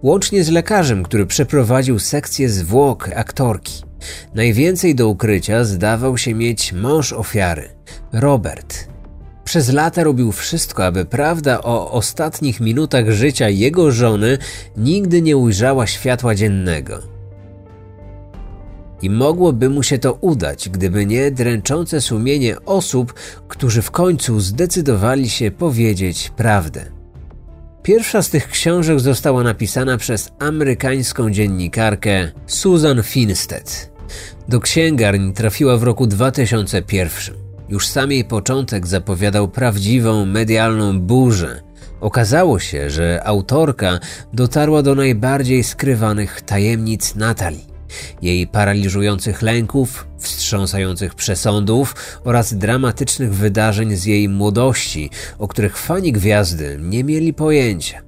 łącznie 0.03 0.45
z 0.45 0.49
lekarzem, 0.49 1.03
który 1.03 1.27
przeprowadził 1.27 1.99
sekcję 1.99 2.49
zwłok 2.49 3.11
aktorki. 3.17 3.83
Najwięcej 4.35 4.95
do 4.95 5.09
ukrycia 5.09 5.65
zdawał 5.65 6.19
się 6.19 6.35
mieć 6.35 6.73
mąż 6.73 7.13
ofiary, 7.13 7.69
Robert. 8.13 8.89
Przez 9.45 9.73
lata 9.73 10.05
robił 10.05 10.33
wszystko, 10.33 10.85
aby 10.85 11.05
prawda 11.05 11.63
o 11.63 11.93
ostatnich 11.93 12.61
minutach 12.61 13.11
życia 13.11 13.49
jego 13.49 13.91
żony 13.91 14.39
nigdy 14.77 15.23
nie 15.23 15.37
ujrzała 15.37 15.87
światła 15.87 16.35
dziennego. 16.35 17.16
I 19.03 19.11
mogłoby 19.11 19.71
mu 19.71 19.83
się 19.83 19.99
to 19.99 20.13
udać, 20.13 20.69
gdyby 20.69 21.07
nie 21.07 21.31
dręczące 21.31 22.01
sumienie 22.01 22.57
osób, 22.65 23.15
którzy 23.49 23.83
w 23.83 23.91
końcu 23.91 24.41
zdecydowali 24.41 25.31
się 25.31 25.51
powiedzieć 25.51 26.33
prawdę. 26.37 26.85
Pierwsza 27.83 28.23
z 28.23 28.31
tych 28.31 28.49
książek 28.49 29.01
została 29.01 29.43
napisana 29.43 29.97
przez 29.97 30.33
amerykańską 30.39 31.31
dziennikarkę 31.31 32.31
Susan 32.47 33.03
Finstead. 33.03 33.91
Do 34.49 34.61
księgarni 34.61 35.33
trafiła 35.33 35.77
w 35.77 35.83
roku 35.83 36.07
2001. 36.07 37.37
Już 37.69 37.89
sam 37.89 38.13
jej 38.13 38.25
początek 38.25 38.87
zapowiadał 38.87 39.49
prawdziwą 39.49 40.27
medialną 40.27 41.01
burzę. 41.01 41.61
Okazało 42.01 42.59
się, 42.59 42.91
że 42.91 43.23
autorka 43.25 44.01
dotarła 44.33 44.83
do 44.83 44.95
najbardziej 44.95 45.65
skrywanych 45.65 46.41
tajemnic 46.41 47.15
Natalii 47.15 47.76
jej 48.23 48.47
paraliżujących 48.47 49.43
lęków, 49.43 50.07
wstrząsających 50.19 51.15
przesądów 51.15 51.95
oraz 52.25 52.55
dramatycznych 52.55 53.35
wydarzeń 53.35 53.97
z 53.97 54.05
jej 54.05 54.29
młodości, 54.29 55.11
o 55.39 55.49
których 55.49 55.79
fani 55.79 56.13
gwiazdy 56.13 56.79
nie 56.83 57.05
mieli 57.05 57.35
pojęcia. 57.35 58.03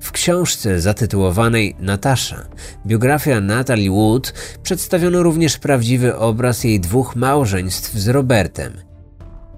W 0.00 0.12
książce 0.12 0.80
zatytułowanej 0.80 1.76
Natasza, 1.80 2.48
biografia 2.86 3.40
Natalie 3.40 3.90
Wood, 3.90 4.34
przedstawiono 4.62 5.22
również 5.22 5.58
prawdziwy 5.58 6.16
obraz 6.16 6.64
jej 6.64 6.80
dwóch 6.80 7.16
małżeństw 7.16 7.94
z 7.94 8.08
Robertem. 8.08 8.72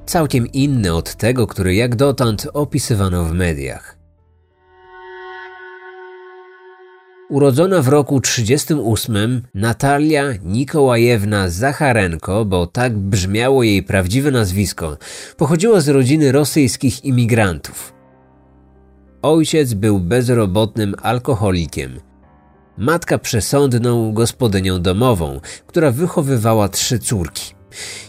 Całkiem 0.07 0.47
inny 0.47 0.95
od 0.95 1.15
tego, 1.15 1.47
który 1.47 1.75
jak 1.75 1.97
dotąd 1.97 2.49
opisywano 2.53 3.25
w 3.25 3.33
mediach. 3.33 3.98
Urodzona 7.29 7.83
w 7.83 7.89
roku 7.89 8.21
38, 8.21 9.43
Natalia 9.55 10.23
Nikołajewna 10.45 11.49
Zacharenko, 11.49 12.45
bo 12.45 12.67
tak 12.67 12.99
brzmiało 12.99 13.63
jej 13.63 13.83
prawdziwe 13.83 14.31
nazwisko, 14.31 14.97
pochodziła 15.37 15.81
z 15.81 15.89
rodziny 15.89 16.33
rosyjskich 16.33 17.05
imigrantów. 17.05 17.93
Ojciec 19.23 19.75
był 19.75 20.01
bezrobotnym 20.01 20.95
alkoholikiem. 21.03 22.01
Matka 22.79 23.19
przesądną 23.19 24.13
gospodynią 24.13 24.83
domową, 24.83 25.41
która 25.67 25.91
wychowywała 25.91 26.69
trzy 26.69 26.99
córki. 26.99 27.55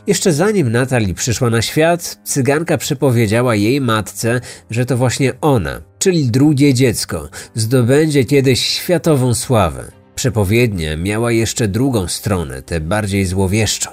Jeszcze 0.08 0.34
zanim 0.34 0.72
Natalii 0.72 1.14
przyszła 1.14 1.50
na 1.50 1.62
świat, 1.62 2.20
cyganka 2.24 2.78
przepowiedziała 2.78 3.56
jej 3.56 3.82
matce, 3.82 4.42
że 4.70 4.86
to 4.86 4.98
właśnie 4.98 5.34
ona, 5.42 5.82
czyli 6.00 6.32
drugie 6.32 6.74
dziecko, 6.74 7.30
zdobędzie 7.56 8.26
kiedyś 8.26 8.66
światową 8.66 9.34
sławę. 9.34 9.92
Przepowiednia 10.16 10.98
miała 10.98 11.32
jeszcze 11.32 11.68
drugą 11.68 12.08
stronę, 12.08 12.62
tę 12.62 12.80
bardziej 12.82 13.26
złowieszczą. 13.26 13.90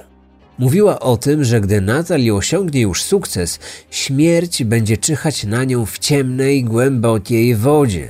Mówiła 0.59 1.01
o 1.01 1.17
tym, 1.17 1.45
że 1.45 1.61
gdy 1.61 1.81
Natalie 1.81 2.35
osiągnie 2.35 2.81
już 2.81 3.03
sukces, 3.03 3.59
śmierć 3.91 4.65
będzie 4.65 4.97
czyhać 4.97 5.45
na 5.45 5.65
nią 5.65 5.87
w 5.87 5.99
ciemnej, 5.99 6.65
głębokiej 6.65 7.55
wodzie. 7.55 8.09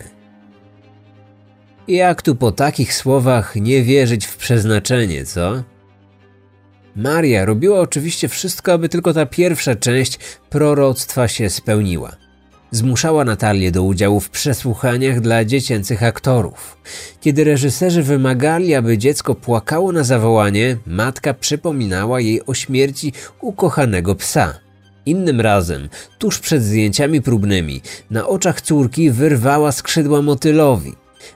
Jak 1.88 2.22
tu 2.22 2.34
po 2.34 2.52
takich 2.52 2.94
słowach 2.94 3.56
nie 3.56 3.82
wierzyć 3.82 4.26
w 4.26 4.36
przeznaczenie, 4.36 5.24
co? 5.24 5.62
Maria 6.96 7.44
robiła 7.44 7.80
oczywiście 7.80 8.28
wszystko, 8.28 8.72
aby 8.72 8.88
tylko 8.88 9.14
ta 9.14 9.26
pierwsza 9.26 9.74
część 9.74 10.18
proroctwa 10.50 11.28
się 11.28 11.50
spełniła. 11.50 12.25
Zmuszała 12.70 13.24
Natalię 13.24 13.72
do 13.72 13.82
udziału 13.82 14.20
w 14.20 14.30
przesłuchaniach 14.30 15.20
dla 15.20 15.44
dziecięcych 15.44 16.02
aktorów. 16.02 16.76
Kiedy 17.20 17.44
reżyserzy 17.44 18.02
wymagali, 18.02 18.74
aby 18.74 18.98
dziecko 18.98 19.34
płakało 19.34 19.92
na 19.92 20.04
zawołanie, 20.04 20.76
matka 20.86 21.34
przypominała 21.34 22.20
jej 22.20 22.46
o 22.46 22.54
śmierci 22.54 23.12
ukochanego 23.40 24.14
psa. 24.14 24.54
Innym 25.06 25.40
razem, 25.40 25.88
tuż 26.18 26.38
przed 26.38 26.62
zdjęciami 26.62 27.22
próbnymi, 27.22 27.80
na 28.10 28.26
oczach 28.26 28.60
córki 28.60 29.10
wyrwała 29.10 29.72
skrzydła 29.72 30.22
motylowi. 30.22 30.92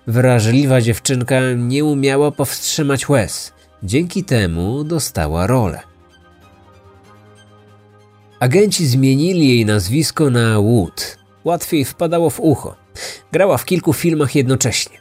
Wrażliwa 0.06 0.80
dziewczynka 0.80 1.40
nie 1.56 1.84
umiała 1.84 2.30
powstrzymać 2.30 3.08
łez. 3.08 3.52
Dzięki 3.82 4.24
temu 4.24 4.84
dostała 4.84 5.46
rolę. 5.46 5.80
Agenci 8.40 8.86
zmienili 8.86 9.48
jej 9.48 9.66
nazwisko 9.66 10.30
na 10.30 10.60
Wood. 10.60 11.19
Łatwiej 11.44 11.84
wpadało 11.84 12.30
w 12.30 12.40
ucho. 12.40 12.76
Grała 13.32 13.56
w 13.56 13.64
kilku 13.64 13.92
filmach 13.92 14.34
jednocześnie. 14.34 14.98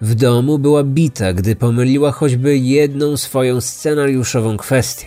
W 0.00 0.14
domu 0.14 0.58
była 0.58 0.84
bita, 0.84 1.32
gdy 1.32 1.56
pomyliła 1.56 2.12
choćby 2.12 2.58
jedną 2.58 3.16
swoją 3.16 3.60
scenariuszową 3.60 4.56
kwestię. 4.56 5.06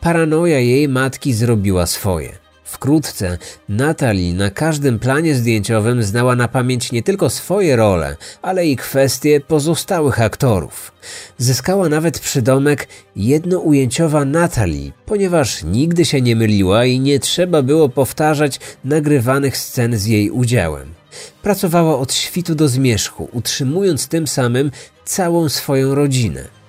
Paranoja 0.00 0.60
jej 0.60 0.88
matki 0.88 1.32
zrobiła 1.32 1.86
swoje. 1.86 2.43
Wkrótce 2.64 3.38
Natalie 3.68 4.34
na 4.34 4.50
każdym 4.50 4.98
planie 4.98 5.34
zdjęciowym 5.34 6.02
znała 6.02 6.36
na 6.36 6.48
pamięć 6.48 6.92
nie 6.92 7.02
tylko 7.02 7.30
swoje 7.30 7.76
role, 7.76 8.16
ale 8.42 8.66
i 8.66 8.76
kwestie 8.76 9.40
pozostałych 9.40 10.20
aktorów. 10.20 10.92
Zyskała 11.38 11.88
nawet 11.88 12.18
przydomek 12.18 12.88
jednoujęciowa 13.16 14.24
Natalie, 14.24 14.92
ponieważ 15.06 15.62
nigdy 15.64 16.04
się 16.04 16.20
nie 16.20 16.36
myliła 16.36 16.84
i 16.84 17.00
nie 17.00 17.20
trzeba 17.20 17.62
było 17.62 17.88
powtarzać 17.88 18.60
nagrywanych 18.84 19.56
scen 19.56 19.98
z 19.98 20.06
jej 20.06 20.30
udziałem. 20.30 20.94
Pracowała 21.42 21.98
od 21.98 22.14
świtu 22.14 22.54
do 22.54 22.68
zmierzchu, 22.68 23.28
utrzymując 23.32 24.08
tym 24.08 24.26
samym 24.26 24.70
całą 25.04 25.48
swoją 25.48 25.94
rodzinę. 25.94 26.63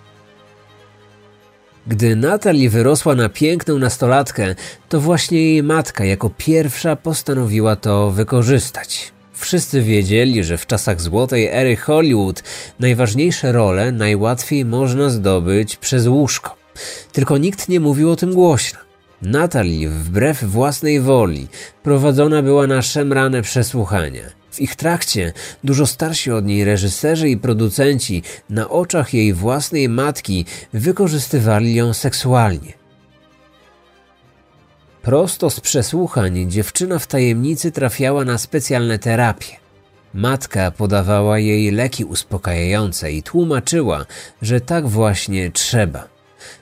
Gdy 1.88 2.15
Natalie 2.15 2.70
wyrosła 2.70 3.15
na 3.15 3.30
piękną 3.30 3.80
nastolatkę, 3.80 4.56
to 4.89 5.01
właśnie 5.01 5.42
jej 5.42 5.63
matka 5.63 6.06
jako 6.06 6.30
pierwsza 6.38 6.96
postanowiła 6.96 7.75
to 7.75 8.12
wykorzystać. 8.12 9.12
Wszyscy 9.34 9.82
wiedzieli, 9.82 10.44
że 10.44 10.57
w 10.57 10.66
czasach 10.66 11.01
złotej 11.01 11.48
ery 11.48 11.75
Hollywood 11.75 12.44
najważniejsze 12.79 13.51
role 13.51 13.92
najłatwiej 13.92 14.66
można 14.66 15.09
zdobyć 15.09 15.75
przez 15.75 16.07
łóżko. 16.07 16.55
Tylko 17.12 17.38
nikt 17.38 17.70
nie 17.70 17.79
mówił 17.79 18.12
o 18.12 18.16
tym 18.16 18.33
głośno. 18.33 18.79
Natalie, 19.22 19.90
wbrew 19.90 20.44
własnej 20.44 21.01
woli, 21.01 21.48
prowadzona 21.83 22.42
była 22.42 22.68
na 22.68 22.81
szemrane 22.81 23.42
przesłuchania. 23.42 24.45
W 24.55 24.61
ich 24.61 24.75
trakcie 24.75 25.33
dużo 25.63 25.87
starsi 25.87 26.31
od 26.31 26.46
niej 26.46 26.63
reżyserzy 26.63 27.29
i 27.29 27.37
producenci 27.37 28.24
na 28.50 28.70
oczach 28.70 29.13
jej 29.13 29.33
własnej 29.33 29.89
matki 29.89 30.46
wykorzystywali 30.74 31.75
ją 31.75 31.94
seksualnie. 31.94 32.74
Prosto 35.01 35.50
z 35.50 35.59
przesłuchań 35.59 36.51
dziewczyna 36.51 37.00
w 37.00 37.07
tajemnicy 37.07 37.72
trafiała 37.72 38.25
na 38.25 38.37
specjalne 38.37 39.00
terapie. 39.00 39.55
Matka 40.13 40.72
podawała 40.72 41.39
jej 41.39 41.72
leki 41.72 42.05
uspokajające 42.05 43.11
i 43.11 43.24
tłumaczyła, 43.24 44.05
że 44.41 44.61
tak 44.61 44.87
właśnie 44.87 45.51
trzeba, 45.51 46.07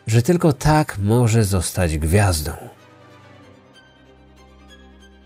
że 0.08 0.21
tylko 0.21 0.53
tak 0.53 0.97
może 0.97 1.43
zostać 1.43 1.97
gwiazdą. 1.97 2.51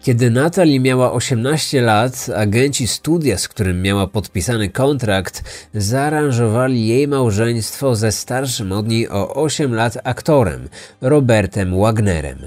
Kiedy 0.07 0.29
Natalie 0.31 0.79
miała 0.79 1.11
18 1.11 1.81
lat, 1.81 2.29
agenci 2.35 2.87
studia, 2.87 3.37
z 3.37 3.47
którym 3.47 3.81
miała 3.81 4.07
podpisany 4.07 4.69
kontrakt, 4.69 5.43
zaaranżowali 5.73 6.87
jej 6.87 7.07
małżeństwo 7.07 7.95
ze 7.95 8.11
starszym 8.11 8.71
od 8.71 8.87
niej 8.87 9.09
o 9.09 9.33
8 9.33 9.73
lat 9.73 9.97
aktorem, 10.03 10.69
Robertem 11.01 11.79
Wagnerem. 11.79 12.39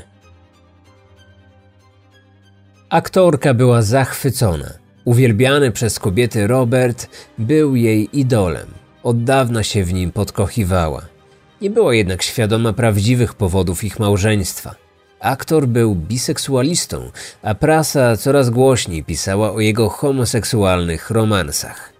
Aktorka 2.88 3.54
była 3.54 3.82
zachwycona. 3.82 4.70
Uwielbiany 5.04 5.72
przez 5.72 5.98
kobiety 5.98 6.46
Robert 6.46 7.08
był 7.38 7.76
jej 7.76 8.08
idolem. 8.12 8.68
Od 9.02 9.24
dawna 9.24 9.62
się 9.62 9.84
w 9.84 9.92
nim 9.92 10.12
podkochiwała. 10.12 11.02
Nie 11.60 11.70
była 11.70 11.94
jednak 11.94 12.22
świadoma 12.22 12.72
prawdziwych 12.72 13.34
powodów 13.34 13.84
ich 13.84 13.98
małżeństwa. 13.98 14.89
Aktor 15.20 15.66
był 15.66 15.94
biseksualistą, 15.94 17.10
a 17.42 17.54
prasa 17.54 18.16
coraz 18.16 18.50
głośniej 18.50 19.04
pisała 19.04 19.52
o 19.52 19.60
jego 19.60 19.88
homoseksualnych 19.88 21.10
romansach. 21.10 21.92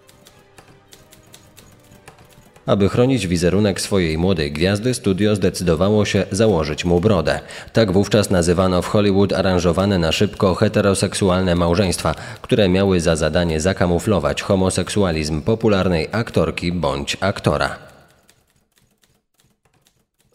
Aby 2.66 2.88
chronić 2.88 3.26
wizerunek 3.26 3.80
swojej 3.80 4.18
młodej 4.18 4.52
gwiazdy, 4.52 4.94
studio 4.94 5.37
zdecydowało 5.37 6.04
się 6.04 6.26
założyć 6.30 6.85
mu 6.85 7.00
brodę. 7.00 7.40
Tak 7.72 7.92
wówczas 7.92 8.30
nazywano 8.30 8.83
w 8.83 8.87
Hollywood 8.87 9.33
aranżowane 9.33 9.98
na 9.98 10.12
szybko 10.12 10.54
heteroseksualne 10.54 11.54
małżeństwa, 11.54 12.14
które 12.42 12.68
miały 12.68 13.00
za 13.00 13.16
zadanie 13.16 13.61
zakamuflować 13.61 14.42
homoseksualizm 14.42 15.42
popularnej 15.42 16.09
aktorki 16.12 16.72
bądź 16.72 17.16
aktora. 17.20 17.89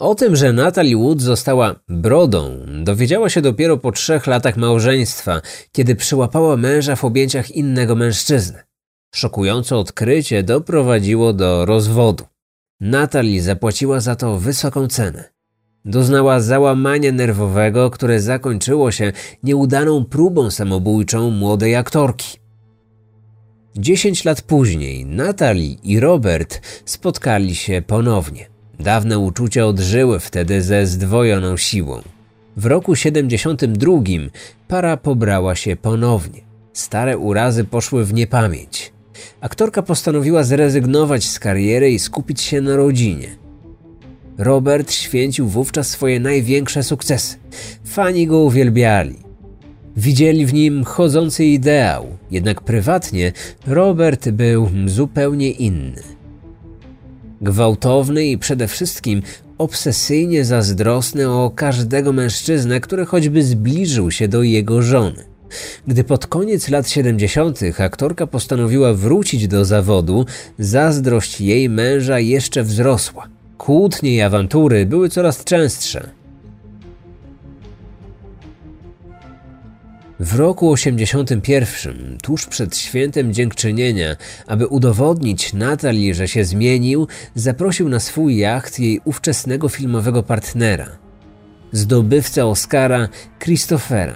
O 0.06 0.16
tym, 0.16 0.36
że 0.36 0.54
Natalie 0.54 0.98
Wood 0.98 1.22
została 1.22 1.76
brodą, 1.90 2.60
dowiedziała 2.84 3.30
się 3.30 3.42
dopiero 3.42 3.78
po 3.78 3.92
trzech 3.92 4.28
latach 4.28 4.58
małżeństwa, 4.58 5.42
kiedy 5.72 5.96
przyłapała 5.96 6.58
męża 6.58 6.96
w 6.96 7.04
objęciach 7.04 7.52
innego 7.52 7.96
mężczyzny. 7.96 8.64
Szokujące 9.16 9.78
odkrycie 9.78 10.44
doprowadziło 10.44 11.34
do 11.34 11.66
rozwodu. 11.66 12.24
Natalie 12.80 13.42
zapłaciła 13.42 14.00
za 14.00 14.16
to 14.16 14.38
wysoką 14.38 14.88
cenę. 14.88 15.24
Doznała 15.86 16.40
załamania 16.40 17.12
nerwowego, 17.12 17.90
które 17.90 18.20
zakończyło 18.20 18.92
się 18.92 19.12
nieudaną 19.44 20.06
próbą 20.06 20.52
samobójczą 20.52 21.32
młodej 21.32 21.76
aktorki. 21.76 22.38
Dziesięć 23.76 24.26
lat 24.26 24.42
później 24.42 25.06
Natalie 25.06 25.74
i 25.84 26.00
Robert 26.00 26.62
spotkali 26.86 27.56
się 27.56 27.84
ponownie. 27.88 28.55
Dawne 28.80 29.20
uczucia 29.20 29.66
odżyły 29.66 30.20
wtedy 30.20 30.62
ze 30.62 30.88
zdwojoną 30.88 31.58
siłą. 31.58 32.02
W 32.58 32.66
roku 32.66 32.96
72 32.96 33.94
para 34.68 34.98
pobrała 34.98 35.56
się 35.56 35.76
ponownie. 35.76 36.42
Stare 36.74 37.18
urazy 37.18 37.64
poszły 37.64 38.06
w 38.06 38.14
niepamięć. 38.14 38.94
Aktorka 39.42 39.82
postanowiła 39.82 40.44
zrezygnować 40.44 41.30
z 41.30 41.40
kariery 41.40 41.92
i 41.92 42.00
skupić 42.00 42.42
się 42.42 42.62
na 42.62 42.76
rodzinie. 42.76 43.28
Robert 44.38 44.92
święcił 44.92 45.48
wówczas 45.48 45.90
swoje 45.90 46.20
największe 46.20 46.84
sukcesy. 46.84 47.38
Fani 47.86 48.28
go 48.28 48.40
uwielbiali. 48.40 49.16
Widzieli 49.98 50.46
w 50.46 50.54
nim 50.54 50.84
chodzący 50.84 51.46
ideał, 51.46 52.08
jednak 52.32 52.62
prywatnie 52.62 53.32
Robert 53.68 54.30
był 54.30 54.70
zupełnie 54.86 55.52
inny 55.52 56.15
gwałtowny 57.46 58.26
i 58.26 58.38
przede 58.38 58.68
wszystkim 58.68 59.22
obsesyjnie 59.58 60.46
zazdrosny 60.46 61.30
o 61.30 61.52
każdego 61.56 62.14
mężczyznę, 62.14 62.80
który 62.80 63.06
choćby 63.06 63.44
zbliżył 63.44 64.12
się 64.12 64.28
do 64.28 64.44
jego 64.44 64.82
żony. 64.82 65.24
Gdy 65.88 66.04
pod 66.04 66.28
koniec 66.28 66.70
lat 66.70 66.90
70. 66.90 67.60
aktorka 67.80 68.28
postanowiła 68.28 68.94
wrócić 68.94 69.48
do 69.48 69.66
zawodu, 69.66 70.26
zazdrość 70.60 71.42
jej 71.42 71.70
męża 71.70 72.20
jeszcze 72.20 72.64
wzrosła. 72.64 73.28
Kłótnie 73.58 74.16
i 74.16 74.22
awantury 74.22 74.86
były 74.86 75.10
coraz 75.10 75.44
częstsze. 75.44 76.10
W 80.20 80.36
roku 80.36 80.72
81, 80.72 82.18
tuż 82.22 82.46
przed 82.46 82.78
świętem 82.78 83.34
dziękczynienia, 83.34 84.16
aby 84.48 84.68
udowodnić 84.68 85.54
Natalii, 85.54 86.14
że 86.14 86.28
się 86.28 86.46
zmienił, 86.46 87.08
zaprosił 87.36 87.90
na 87.90 88.00
swój 88.00 88.38
jacht 88.38 88.80
jej 88.80 89.02
ówczesnego 89.06 89.70
filmowego 89.70 90.24
partnera, 90.24 90.88
zdobywcę 91.72 92.46
Oscara 92.46 93.08
Christophera. 93.40 94.16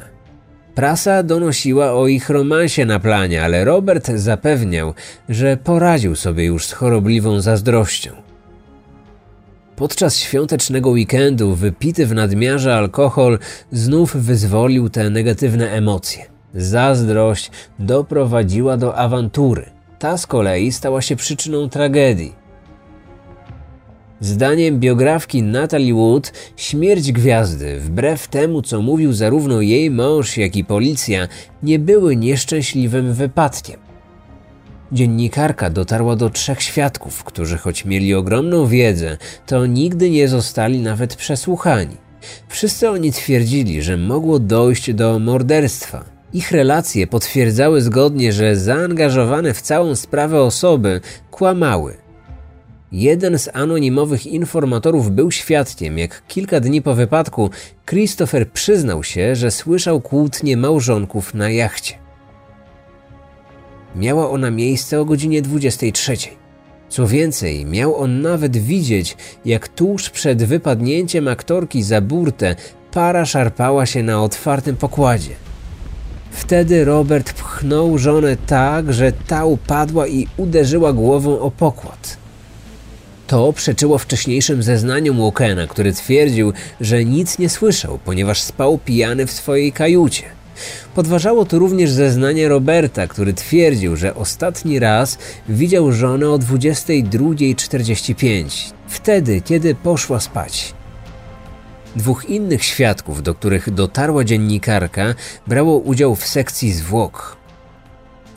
Prasa 0.75 1.23
donosiła 1.23 1.93
o 1.93 2.07
ich 2.07 2.29
romansie 2.29 2.85
na 2.85 2.99
planie, 2.99 3.43
ale 3.43 3.65
Robert 3.65 4.07
zapewniał, 4.07 4.93
że 5.29 5.57
poradził 5.57 6.15
sobie 6.15 6.45
już 6.45 6.65
z 6.65 6.71
chorobliwą 6.71 7.41
zazdrością. 7.41 8.28
Podczas 9.79 10.17
świątecznego 10.17 10.89
weekendu 10.89 11.55
wypity 11.55 12.05
w 12.05 12.13
nadmiarze 12.13 12.75
alkohol 12.75 13.39
znów 13.71 14.15
wyzwolił 14.15 14.89
te 14.89 15.09
negatywne 15.09 15.71
emocje. 15.71 16.25
Zazdrość 16.53 17.51
doprowadziła 17.79 18.77
do 18.77 18.95
awantury. 18.95 19.69
Ta 19.99 20.17
z 20.17 20.27
kolei 20.27 20.71
stała 20.71 21.01
się 21.01 21.15
przyczyną 21.15 21.69
tragedii. 21.69 22.33
Zdaniem 24.19 24.79
biografki 24.79 25.43
Natalie 25.43 25.93
Wood, 25.93 26.33
śmierć 26.57 27.11
gwiazdy, 27.11 27.79
wbrew 27.79 28.27
temu 28.27 28.61
co 28.61 28.81
mówił 28.81 29.13
zarówno 29.13 29.61
jej 29.61 29.91
mąż, 29.91 30.37
jak 30.37 30.55
i 30.55 30.65
policja, 30.65 31.27
nie 31.63 31.79
były 31.79 32.15
nieszczęśliwym 32.15 33.13
wypadkiem. 33.13 33.88
Dziennikarka 34.91 35.69
dotarła 35.69 36.15
do 36.15 36.29
trzech 36.29 36.61
świadków, 36.61 37.23
którzy 37.23 37.57
choć 37.57 37.85
mieli 37.85 38.13
ogromną 38.13 38.67
wiedzę, 38.67 39.17
to 39.45 39.65
nigdy 39.65 40.09
nie 40.09 40.27
zostali 40.27 40.79
nawet 40.79 41.15
przesłuchani. 41.15 41.97
Wszyscy 42.47 42.89
oni 42.89 43.11
twierdzili, 43.11 43.81
że 43.81 43.97
mogło 43.97 44.39
dojść 44.39 44.93
do 44.93 45.19
morderstwa. 45.19 46.05
Ich 46.33 46.51
relacje 46.51 47.07
potwierdzały 47.07 47.81
zgodnie, 47.81 48.33
że 48.33 48.55
zaangażowane 48.55 49.53
w 49.53 49.61
całą 49.61 49.95
sprawę 49.95 50.41
osoby 50.41 51.01
kłamały. 51.31 51.97
Jeden 52.91 53.39
z 53.39 53.49
anonimowych 53.53 54.27
informatorów 54.27 55.11
był 55.11 55.31
świadkiem, 55.31 55.97
jak 55.97 56.27
kilka 56.27 56.59
dni 56.59 56.81
po 56.81 56.93
wypadku 56.93 57.49
Christopher 57.85 58.51
przyznał 58.51 59.03
się, 59.03 59.35
że 59.35 59.51
słyszał 59.51 60.01
kłótnie 60.01 60.57
małżonków 60.57 61.33
na 61.33 61.49
jachcie. 61.49 62.08
Miała 63.95 64.29
ona 64.29 64.51
miejsce 64.51 65.01
o 65.01 65.05
godzinie 65.05 65.41
23. 65.41 66.17
Co 66.89 67.07
więcej, 67.07 67.65
miał 67.65 67.95
on 67.95 68.21
nawet 68.21 68.57
widzieć, 68.57 69.17
jak 69.45 69.67
tuż 69.67 70.09
przed 70.09 70.43
wypadnięciem 70.43 71.27
aktorki 71.27 71.83
za 71.83 72.01
burtę 72.01 72.55
para 72.91 73.25
szarpała 73.25 73.85
się 73.85 74.03
na 74.03 74.23
otwartym 74.23 74.75
pokładzie. 74.75 75.35
Wtedy 76.31 76.85
Robert 76.85 77.33
pchnął 77.33 77.97
żonę 77.97 78.37
tak, 78.47 78.93
że 78.93 79.11
ta 79.11 79.45
upadła 79.45 80.07
i 80.07 80.27
uderzyła 80.37 80.93
głową 80.93 81.39
o 81.39 81.51
pokład. 81.51 82.17
To 83.27 83.53
przeczyło 83.53 83.97
wcześniejszym 83.97 84.63
zeznaniom 84.63 85.17
Walkena, 85.17 85.67
który 85.67 85.93
twierdził, 85.93 86.53
że 86.81 87.05
nic 87.05 87.39
nie 87.39 87.49
słyszał, 87.49 87.99
ponieważ 88.05 88.41
spał 88.41 88.77
pijany 88.77 89.25
w 89.25 89.31
swojej 89.31 89.71
kajucie. 89.71 90.23
Podważało 90.95 91.45
to 91.45 91.59
również 91.59 91.91
zeznanie 91.91 92.47
Roberta, 92.47 93.07
który 93.07 93.33
twierdził, 93.33 93.95
że 93.95 94.15
ostatni 94.15 94.79
raz 94.79 95.17
widział 95.49 95.91
żonę 95.91 96.29
o 96.29 96.37
22.45, 96.37 98.73
wtedy, 98.87 99.41
kiedy 99.41 99.75
poszła 99.75 100.19
spać. 100.19 100.73
Dwóch 101.95 102.25
innych 102.25 102.63
świadków, 102.63 103.23
do 103.23 103.35
których 103.35 103.73
dotarła 103.73 104.23
dziennikarka, 104.23 105.15
brało 105.47 105.77
udział 105.77 106.15
w 106.15 106.27
sekcji 106.27 106.71
zwłok. 106.71 107.37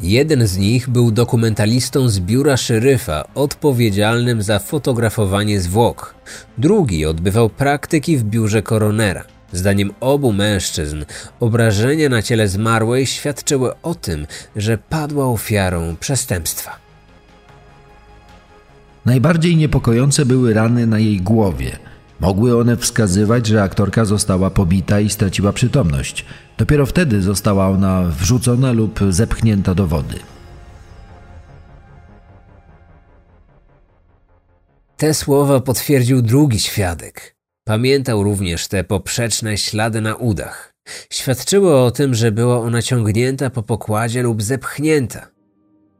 Jeden 0.00 0.46
z 0.46 0.58
nich 0.58 0.88
był 0.88 1.10
dokumentalistą 1.10 2.08
z 2.08 2.20
biura 2.20 2.56
szeryfa 2.56 3.24
odpowiedzialnym 3.34 4.42
za 4.42 4.58
fotografowanie 4.58 5.60
zwłok. 5.60 6.14
Drugi 6.58 7.06
odbywał 7.06 7.50
praktyki 7.50 8.16
w 8.16 8.24
biurze 8.24 8.62
koronera. 8.62 9.24
Zdaniem 9.52 9.92
obu 10.00 10.32
mężczyzn, 10.32 11.04
obrażenia 11.40 12.08
na 12.08 12.22
ciele 12.22 12.48
zmarłej 12.48 13.06
świadczyły 13.06 13.80
o 13.82 13.94
tym, 13.94 14.26
że 14.56 14.78
padła 14.78 15.26
ofiarą 15.26 15.96
przestępstwa. 16.00 16.76
Najbardziej 19.04 19.56
niepokojące 19.56 20.26
były 20.26 20.54
rany 20.54 20.86
na 20.86 20.98
jej 20.98 21.20
głowie. 21.20 21.78
Mogły 22.20 22.60
one 22.60 22.76
wskazywać, 22.76 23.46
że 23.46 23.62
aktorka 23.62 24.04
została 24.04 24.50
pobita 24.50 25.00
i 25.00 25.10
straciła 25.10 25.52
przytomność. 25.52 26.24
Dopiero 26.58 26.86
wtedy 26.86 27.22
została 27.22 27.68
ona 27.68 28.02
wrzucona 28.02 28.72
lub 28.72 29.00
zepchnięta 29.10 29.74
do 29.74 29.86
wody. 29.86 30.18
Te 34.96 35.14
słowa 35.14 35.60
potwierdził 35.60 36.22
drugi 36.22 36.60
świadek. 36.60 37.31
Pamiętał 37.64 38.22
również 38.22 38.68
te 38.68 38.84
poprzeczne 38.84 39.58
ślady 39.58 40.00
na 40.00 40.14
udach. 40.14 40.72
Świadczyły 41.10 41.76
o 41.76 41.90
tym, 41.90 42.14
że 42.14 42.32
była 42.32 42.58
ona 42.58 42.82
ciągnięta 42.82 43.50
po 43.50 43.62
pokładzie 43.62 44.22
lub 44.22 44.42
zepchnięta. 44.42 45.26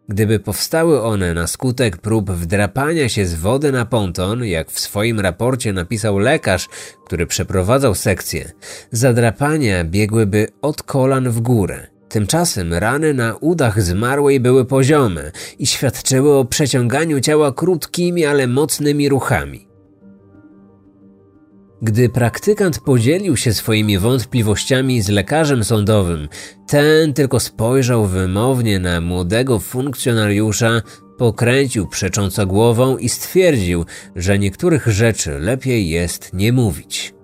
Gdyby 0.09 0.41
powstały 0.41 1.03
one 1.03 1.35
na 1.35 1.47
skutek 1.47 1.97
prób 1.97 2.31
wdrapania 2.31 3.09
się 3.09 3.27
z 3.27 3.35
wody 3.35 3.73
na 3.73 3.85
ponton, 3.85 4.45
jak 4.45 4.71
w 4.71 4.81
swoim 4.81 5.21
raporcie 5.21 5.73
napisał 5.73 6.19
lekarz, 6.19 6.69
który 7.07 7.27
przeprowadzał 7.27 7.95
sekcję, 7.95 8.53
zadrapania 8.93 9.85
biegłyby 9.85 10.49
od 10.63 10.83
kolan 10.83 11.31
w 11.31 11.41
górę. 11.41 11.87
Tymczasem 12.09 12.75
rany 12.75 13.15
na 13.15 13.37
udach 13.37 13.83
zmarłej 13.83 14.41
były 14.41 14.65
poziome 14.65 15.33
i 15.59 15.67
świadczyły 15.67 16.35
o 16.35 16.45
przeciąganiu 16.45 17.21
ciała 17.21 17.53
krótkimi, 17.53 18.25
ale 18.25 18.47
mocnymi 18.47 19.09
ruchami. 19.09 19.72
Gdy 21.83 22.09
praktykant 22.09 22.79
podzielił 22.79 23.37
się 23.37 23.55
swoimi 23.55 23.99
wątpliwościami 23.99 25.03
z 25.03 25.09
lekarzem 25.09 25.65
sądowym, 25.65 26.29
ten 26.67 27.15
tylko 27.15 27.41
spojrzał 27.41 28.07
wymownie 28.07 28.79
na 28.79 29.01
młodego 29.01 29.59
funkcjonariusza, 29.59 30.83
pokręcił 31.19 31.89
przecząco 31.89 32.47
głową 32.47 32.97
i 32.97 33.09
stwierdził, 33.09 33.85
że 34.17 34.39
niektórych 34.39 34.87
rzeczy 34.87 35.39
lepiej 35.39 35.89
jest 35.89 36.31
nie 36.33 36.53
mówić. 36.53 37.15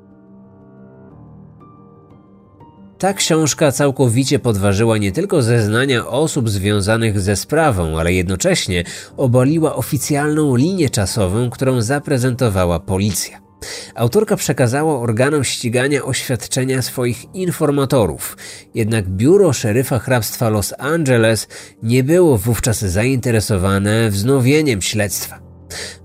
Ta 2.98 3.14
książka 3.14 3.72
całkowicie 3.72 4.38
podważyła 4.38 4.98
nie 4.98 5.12
tylko 5.12 5.42
zeznania 5.42 6.06
osób 6.06 6.50
związanych 6.50 7.20
ze 7.20 7.36
sprawą, 7.36 7.98
ale 7.98 8.12
jednocześnie 8.12 8.84
obaliła 9.16 9.74
oficjalną 9.74 10.56
linię 10.56 10.90
czasową, 10.90 11.50
którą 11.50 11.82
zaprezentowała 11.82 12.80
policja. 12.80 13.47
Autorka 13.94 14.36
przekazała 14.36 14.98
organom 15.00 15.44
ścigania 15.44 16.02
oświadczenia 16.02 16.82
swoich 16.82 17.34
informatorów, 17.34 18.36
jednak 18.74 19.08
biuro 19.08 19.52
szeryfa 19.52 19.98
hrabstwa 19.98 20.48
Los 20.48 20.74
Angeles 20.78 21.48
nie 21.82 22.04
było 22.04 22.38
wówczas 22.38 22.78
zainteresowane 22.78 24.10
wznowieniem 24.10 24.82
śledztwa. 24.82 25.40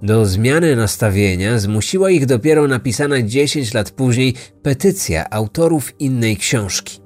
Do 0.02 0.26
zmiany 0.26 0.76
nastawienia 0.76 1.60
zmusiła 1.60 2.10
ich 2.10 2.26
dopiero 2.26 2.68
napisana 2.68 3.22
10 3.22 3.74
lat 3.74 3.92
później 3.92 4.34
petycja 4.62 5.30
autorów 5.30 6.02
innej 6.02 6.38
książki. 6.38 7.03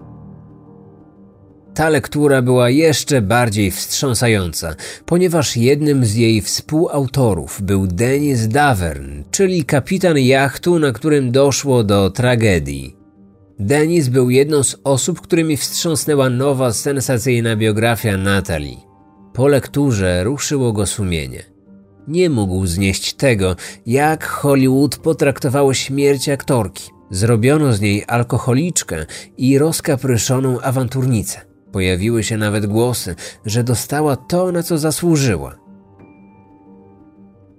Ta 1.77 1.89
lektura 1.89 2.41
była 2.41 2.69
jeszcze 2.69 3.21
bardziej 3.21 3.71
wstrząsająca, 3.71 4.75
ponieważ 5.05 5.57
jednym 5.57 6.05
z 6.05 6.15
jej 6.15 6.41
współautorów 6.41 7.61
był 7.61 7.87
Denis 7.87 8.47
Davern, 8.47 9.23
czyli 9.31 9.65
kapitan 9.65 10.17
jachtu, 10.17 10.79
na 10.79 10.91
którym 10.91 11.31
doszło 11.31 11.83
do 11.83 12.09
tragedii. 12.09 12.95
Denis 13.59 14.07
był 14.07 14.29
jedną 14.29 14.63
z 14.63 14.75
osób, 14.83 15.21
którymi 15.21 15.57
wstrząsnęła 15.57 16.29
nowa, 16.29 16.73
sensacyjna 16.73 17.55
biografia 17.55 18.17
Natalii. 18.17 18.77
Po 19.33 19.47
lekturze 19.47 20.23
ruszyło 20.23 20.73
go 20.73 20.85
sumienie. 20.85 21.43
Nie 22.07 22.29
mógł 22.29 22.65
znieść 22.65 23.13
tego, 23.13 23.55
jak 23.85 24.25
Hollywood 24.25 24.97
potraktowało 24.97 25.73
śmierć 25.73 26.29
aktorki. 26.29 26.83
Zrobiono 27.11 27.73
z 27.73 27.81
niej 27.81 28.03
alkoholiczkę 28.07 29.05
i 29.37 29.57
rozkapryszoną 29.57 30.61
awanturnicę. 30.61 31.46
Pojawiły 31.71 32.23
się 32.23 32.37
nawet 32.37 32.65
głosy, 32.65 33.15
że 33.45 33.63
dostała 33.63 34.15
to, 34.15 34.51
na 34.51 34.63
co 34.63 34.77
zasłużyła. 34.77 35.55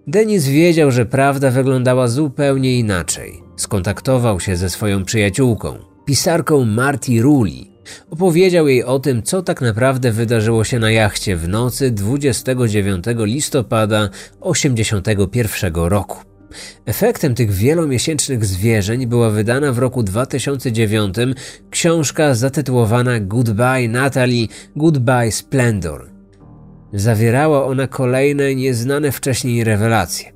Denis 0.07 0.47
wiedział, 0.47 0.91
że 0.91 1.07
prawda 1.07 1.51
wyglądała 1.51 2.09
zupełnie 2.09 2.79
inaczej. 2.79 3.43
Skontaktował 3.57 4.41
się 4.41 4.57
ze 4.57 4.71
swoją 4.71 5.05
przyjaciółką, 5.05 5.79
pisarką 6.05 6.65
Marty 6.65 7.23
Ruli. 7.23 7.71
Opowiedział 8.11 8.69
jej 8.69 8.85
o 8.85 8.99
tym, 8.99 9.23
co 9.23 9.43
tak 9.43 9.61
naprawdę 9.61 10.13
wydarzyło 10.13 10.65
się 10.65 10.79
na 10.79 10.91
jachcie 10.91 11.37
w 11.37 11.49
nocy 11.49 11.91
29 11.91 13.05
listopada 13.19 14.09
1981 14.09 15.75
roku. 15.75 16.28
Efektem 16.87 17.35
tych 17.35 17.51
wielomiesięcznych 17.51 18.45
zwierzeń 18.45 19.07
była 19.07 19.31
wydana 19.31 19.73
w 19.73 19.79
roku 19.79 20.03
2009 20.03 21.17
książka 21.71 22.35
zatytułowana 22.35 23.21
Goodbye 23.21 23.89
Natalie, 23.89 24.47
Goodbye 24.77 25.33
Splendor. 25.33 26.11
Zawierała 26.93 27.65
ona 27.65 27.87
kolejne 27.87 28.55
nieznane 28.55 29.13
wcześniej 29.13 29.65
rewelacje. 29.65 30.33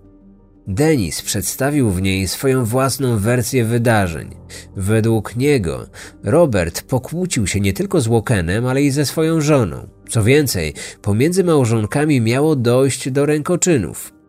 Denis 0.66 1.22
przedstawił 1.22 1.90
w 1.90 2.02
niej 2.02 2.28
swoją 2.28 2.64
własną 2.64 3.18
wersję 3.18 3.64
wydarzeń. 3.64 4.30
Według 4.76 5.36
niego 5.36 5.86
Robert 6.24 6.82
pokłócił 6.82 7.46
się 7.46 7.60
nie 7.60 7.72
tylko 7.72 8.00
z 8.00 8.06
Wokenem, 8.06 8.66
ale 8.66 8.82
i 8.82 8.90
ze 8.90 9.06
swoją 9.06 9.40
żoną. 9.40 9.88
Co 10.08 10.22
więcej, 10.22 10.74
pomiędzy 11.02 11.44
małżonkami 11.44 12.20
miało 12.20 12.56
dojść 12.56 13.10
do 13.10 13.26
rękoczynów. 13.26 14.21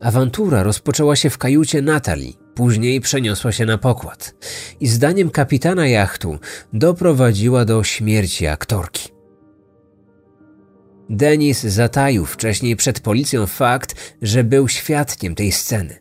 Awantura 0.00 0.62
rozpoczęła 0.62 1.16
się 1.16 1.30
w 1.30 1.38
kajucie 1.38 1.82
Natalii, 1.82 2.38
później 2.54 3.00
przeniosła 3.00 3.52
się 3.52 3.66
na 3.66 3.78
pokład 3.78 4.34
i 4.80 4.88
zdaniem 4.88 5.30
kapitana 5.30 5.86
jachtu 5.86 6.38
doprowadziła 6.72 7.64
do 7.64 7.84
śmierci 7.84 8.46
aktorki. 8.46 9.08
Denis 11.10 11.62
zataił 11.62 12.26
wcześniej 12.26 12.76
przed 12.76 13.00
policją 13.00 13.46
fakt, 13.46 14.16
że 14.22 14.44
był 14.44 14.68
świadkiem 14.68 15.34
tej 15.34 15.52
sceny. 15.52 15.98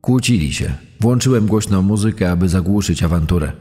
Kłócili 0.00 0.54
się. 0.54 0.72
Włączyłem 1.00 1.46
głośną 1.46 1.82
muzykę, 1.82 2.30
aby 2.30 2.48
zagłuszyć 2.48 3.02
awanturę. 3.02 3.52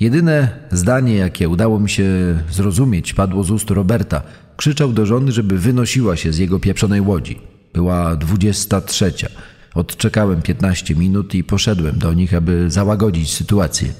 Jedyne 0.00 0.48
zdanie, 0.72 1.16
jakie 1.16 1.48
udało 1.48 1.80
mi 1.80 1.90
się 1.90 2.04
zrozumieć, 2.50 3.14
padło 3.14 3.44
z 3.44 3.50
ust 3.50 3.70
Roberta. 3.70 4.22
Krzyczał 4.56 4.92
do 4.92 5.06
żony, 5.06 5.32
żeby 5.32 5.58
wynosiła 5.58 6.16
się 6.16 6.32
z 6.32 6.38
jego 6.38 6.60
pieprzonej 6.60 7.00
łodzi. 7.00 7.51
Była 7.72 8.16
dwudziesta 8.16 8.80
trzecia. 8.80 9.28
Odczekałem 9.74 10.42
15 10.42 10.94
minut 10.94 11.34
i 11.34 11.44
poszedłem 11.44 11.98
do 11.98 12.12
nich, 12.12 12.34
aby 12.34 12.70
załagodzić 12.70 13.34
sytuację. 13.34 13.92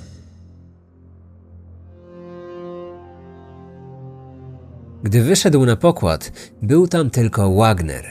Gdy 5.02 5.22
wyszedł 5.22 5.66
na 5.66 5.76
pokład, 5.76 6.32
był 6.62 6.88
tam 6.88 7.11
tylko 7.11 7.54
Wagner. 7.54 8.04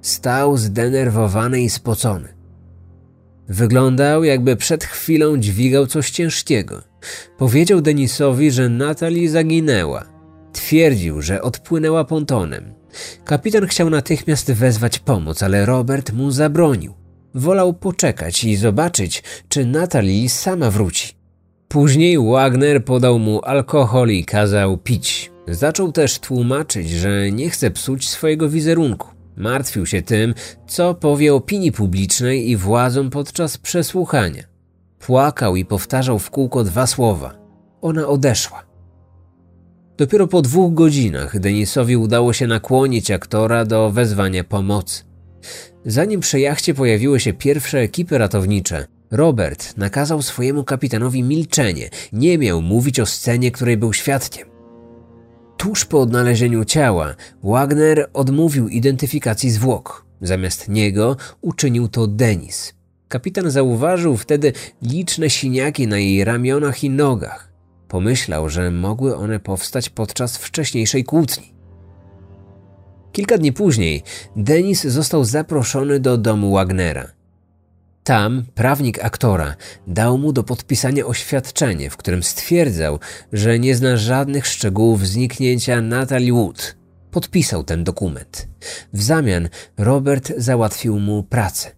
Stał 0.00 0.56
zdenerwowany 0.56 1.60
i 1.60 1.70
spocony. 1.70 2.28
Wyglądał, 3.48 4.24
jakby 4.24 4.56
przed 4.56 4.84
chwilą 4.84 5.36
dźwigał 5.36 5.86
coś 5.86 6.10
ciężkiego. 6.10 6.82
Powiedział 7.38 7.80
Denisowi, 7.80 8.50
że 8.50 8.68
Natalie 8.68 9.30
zaginęła. 9.30 10.04
Twierdził, 10.52 11.22
że 11.22 11.42
odpłynęła 11.42 12.04
pontonem. 12.04 12.77
Kapitan 13.24 13.66
chciał 13.66 13.90
natychmiast 13.90 14.52
wezwać 14.52 14.98
pomoc, 14.98 15.42
ale 15.42 15.66
Robert 15.66 16.12
mu 16.12 16.30
zabronił. 16.30 16.94
Wolał 17.34 17.74
poczekać 17.74 18.44
i 18.44 18.56
zobaczyć, 18.56 19.22
czy 19.48 19.66
Natalie 19.66 20.28
sama 20.28 20.70
wróci. 20.70 21.18
Później 21.68 22.18
Wagner 22.18 22.84
podał 22.84 23.18
mu 23.18 23.40
alkohol 23.44 24.10
i 24.10 24.24
kazał 24.24 24.78
pić. 24.78 25.30
Zaczął 25.48 25.92
też 25.92 26.18
tłumaczyć, 26.18 26.90
że 26.90 27.30
nie 27.30 27.50
chce 27.50 27.70
psuć 27.70 28.08
swojego 28.08 28.48
wizerunku. 28.48 29.08
Martwił 29.36 29.86
się 29.86 30.02
tym, 30.02 30.34
co 30.66 30.94
powie 30.94 31.34
opinii 31.34 31.72
publicznej 31.72 32.50
i 32.50 32.56
władzom 32.56 33.10
podczas 33.10 33.58
przesłuchania. 33.58 34.42
Płakał 34.98 35.56
i 35.56 35.64
powtarzał 35.64 36.18
w 36.18 36.30
kółko 36.30 36.64
dwa 36.64 36.86
słowa. 36.86 37.34
Ona 37.80 38.08
odeszła. 38.08 38.67
Dopiero 39.98 40.26
po 40.26 40.42
dwóch 40.42 40.74
godzinach 40.74 41.38
Denisowi 41.38 41.96
udało 41.96 42.32
się 42.32 42.46
nakłonić 42.46 43.10
aktora 43.10 43.64
do 43.64 43.90
wezwania 43.90 44.44
pomocy. 44.44 45.04
Zanim 45.84 46.20
przy 46.20 46.40
jachcie 46.40 46.74
pojawiły 46.74 47.20
się 47.20 47.32
pierwsze 47.32 47.78
ekipy 47.78 48.18
ratownicze, 48.18 48.86
Robert 49.10 49.76
nakazał 49.76 50.22
swojemu 50.22 50.64
kapitanowi 50.64 51.22
milczenie, 51.22 51.90
nie 52.12 52.38
miał 52.38 52.62
mówić 52.62 53.00
o 53.00 53.06
scenie, 53.06 53.50
której 53.50 53.76
był 53.76 53.92
świadkiem. 53.92 54.48
Tuż 55.56 55.84
po 55.84 56.00
odnalezieniu 56.00 56.64
ciała 56.64 57.14
Wagner 57.42 58.10
odmówił 58.12 58.68
identyfikacji 58.68 59.50
zwłok. 59.50 60.06
Zamiast 60.20 60.68
niego 60.68 61.16
uczynił 61.40 61.88
to 61.88 62.06
Denis. 62.06 62.74
Kapitan 63.08 63.50
zauważył 63.50 64.16
wtedy 64.16 64.52
liczne 64.82 65.30
siniaki 65.30 65.86
na 65.86 65.98
jej 65.98 66.24
ramionach 66.24 66.84
i 66.84 66.90
nogach. 66.90 67.47
Pomyślał, 67.88 68.48
że 68.48 68.70
mogły 68.70 69.16
one 69.16 69.40
powstać 69.40 69.88
podczas 69.90 70.36
wcześniejszej 70.36 71.04
kłótni. 71.04 71.54
Kilka 73.12 73.38
dni 73.38 73.52
później 73.52 74.02
Denis 74.36 74.82
został 74.82 75.24
zaproszony 75.24 76.00
do 76.00 76.18
domu 76.18 76.52
Wagnera. 76.52 77.12
Tam 78.04 78.44
prawnik 78.54 79.04
aktora 79.04 79.56
dał 79.86 80.18
mu 80.18 80.32
do 80.32 80.42
podpisania 80.44 81.06
oświadczenie, 81.06 81.90
w 81.90 81.96
którym 81.96 82.22
stwierdzał, 82.22 82.98
że 83.32 83.58
nie 83.58 83.74
zna 83.74 83.96
żadnych 83.96 84.46
szczegółów 84.46 85.06
zniknięcia 85.06 85.80
Natalie 85.80 86.32
Wood. 86.32 86.76
Podpisał 87.10 87.64
ten 87.64 87.84
dokument. 87.84 88.48
W 88.92 89.02
zamian 89.02 89.48
Robert 89.78 90.32
załatwił 90.36 90.98
mu 90.98 91.22
pracę. 91.22 91.77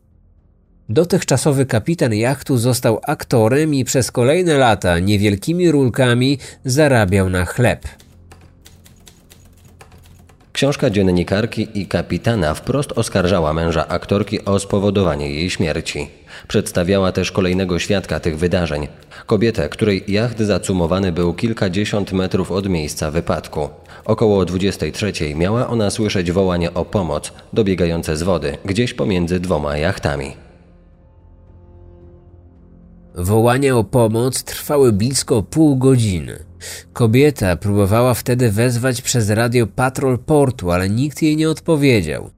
Dotychczasowy 0.91 1.67
kapitan 1.67 2.15
jachtu 2.15 2.59
został 2.59 3.01
aktorem 3.07 3.75
i 3.75 3.85
przez 3.85 4.11
kolejne 4.11 4.59
lata 4.59 4.99
niewielkimi 4.99 5.71
rulkami 5.71 6.39
zarabiał 6.65 7.31
na 7.31 7.45
chleb. 7.45 7.89
Książka 10.53 10.91
dziennikarki 10.91 11.69
i 11.75 11.87
kapitana 11.87 12.55
wprost 12.55 12.93
oskarżała 12.93 13.53
męża 13.53 13.89
aktorki 13.89 14.45
o 14.45 14.59
spowodowanie 14.59 15.31
jej 15.31 15.51
śmierci. 15.51 16.09
Przedstawiała 16.49 17.13
też 17.13 17.33
kolejnego 17.33 17.79
świadka 17.79 18.21
tych 18.21 18.39
wydarzeń. 18.39 18.89
Kobietę, 19.27 19.69
której 19.69 20.05
jacht 20.09 20.39
zacumowany 20.39 21.13
był 21.13 21.35
kilkadziesiąt 21.35 22.13
metrów 22.13 22.53
od 22.53 22.69
miejsca 22.69 23.11
wypadku. 23.11 23.69
Około 24.05 24.45
23 24.45 25.35
miała 25.35 25.67
ona 25.67 25.91
słyszeć 25.91 26.33
wołanie 26.33 26.75
o 26.75 26.85
pomoc 26.85 27.33
dobiegające 27.53 28.17
z 28.17 28.23
wody, 28.23 28.57
gdzieś 28.65 28.95
pomiędzy 28.95 29.41
dwoma 29.41 29.77
jachtami. 29.77 30.50
Wołania 33.15 33.77
o 33.77 33.85
pomoc 33.85 34.43
trwały 34.43 34.93
blisko 34.93 35.43
pół 35.43 35.77
godziny. 35.77 36.39
Kobieta 36.93 37.57
próbowała 37.57 38.15
wtedy 38.15 38.51
wezwać 38.51 39.03
przez 39.03 39.31
radio 39.31 39.67
patrol 39.67 40.19
portu, 40.19 40.71
ale 40.71 40.91
nikt 40.91 41.23
jej 41.23 41.37
nie 41.37 41.51
odpowiedział. 41.51 42.31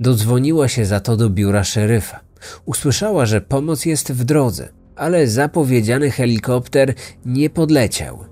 Dodzwoniła 0.00 0.68
się 0.68 0.84
za 0.84 1.00
to 1.00 1.16
do 1.16 1.30
biura 1.30 1.64
szeryfa. 1.64 2.20
Usłyszała, 2.64 3.26
że 3.26 3.40
pomoc 3.40 3.84
jest 3.86 4.12
w 4.12 4.24
drodze, 4.24 4.68
ale 4.96 5.26
zapowiedziany 5.26 6.10
helikopter 6.10 6.94
nie 7.26 7.50
podleciał. 7.50 8.24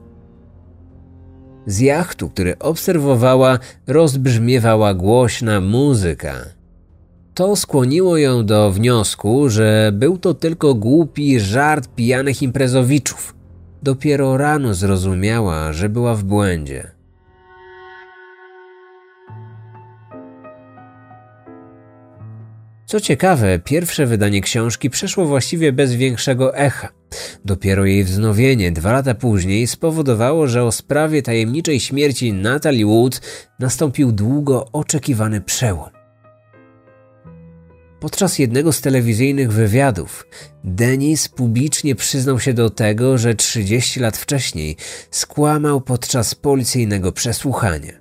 Z 1.67 1.81
jachtu, 1.81 2.31
który 2.31 2.59
obserwowała, 2.59 3.59
rozbrzmiewała 3.87 4.95
głośna 4.95 5.61
muzyka. 5.61 6.35
To 7.35 7.57
skłoniło 7.57 8.19
ją 8.19 8.47
do 8.47 8.71
wniosku, 8.71 9.49
że 9.49 9.91
był 9.95 10.19
to 10.19 10.35
tylko 10.35 10.75
głupi 10.75 11.41
żart 11.41 11.89
pijanych 11.95 12.43
imprezowiczów. 12.43 13.35
Dopiero 13.83 14.37
rano 14.37 14.75
zrozumiała, 14.75 15.73
że 15.73 15.89
była 15.89 16.15
w 16.15 16.25
błędzie. 16.25 16.91
Co 22.87 23.01
ciekawe, 23.01 23.59
pierwsze 23.59 24.07
wydanie 24.07 24.41
książki 24.41 24.91
przeszło 24.91 25.27
właściwie 25.27 25.73
bez 25.73 25.95
większego 25.95 26.57
echa. 26.57 26.89
Dopiero 27.45 27.85
jej 27.85 28.05
wznowienie 28.05 28.73
dwa 28.73 28.93
lata 28.93 29.15
później 29.15 29.67
spowodowało, 29.67 30.47
że 30.47 30.65
o 30.65 30.73
sprawie 30.73 31.23
tajemniczej 31.23 31.81
śmierci 31.81 32.33
Natalie 32.33 32.87
Wood 32.87 33.21
nastąpił 33.59 34.13
długo 34.13 34.67
oczekiwany 34.73 35.41
przełom. 35.41 36.00
Podczas 38.01 38.39
jednego 38.39 38.73
z 38.73 38.81
telewizyjnych 38.81 39.53
wywiadów 39.53 40.27
Denis 40.65 41.29
publicznie 41.29 41.95
przyznał 41.95 42.41
się 42.41 42.55
do 42.55 42.71
tego, 42.71 43.19
że 43.19 43.35
30 43.35 44.01
lat 44.01 44.17
wcześniej 44.17 44.77
skłamał 45.11 45.81
podczas 45.81 46.35
policyjnego 46.35 47.13
przesłuchania. 47.13 47.93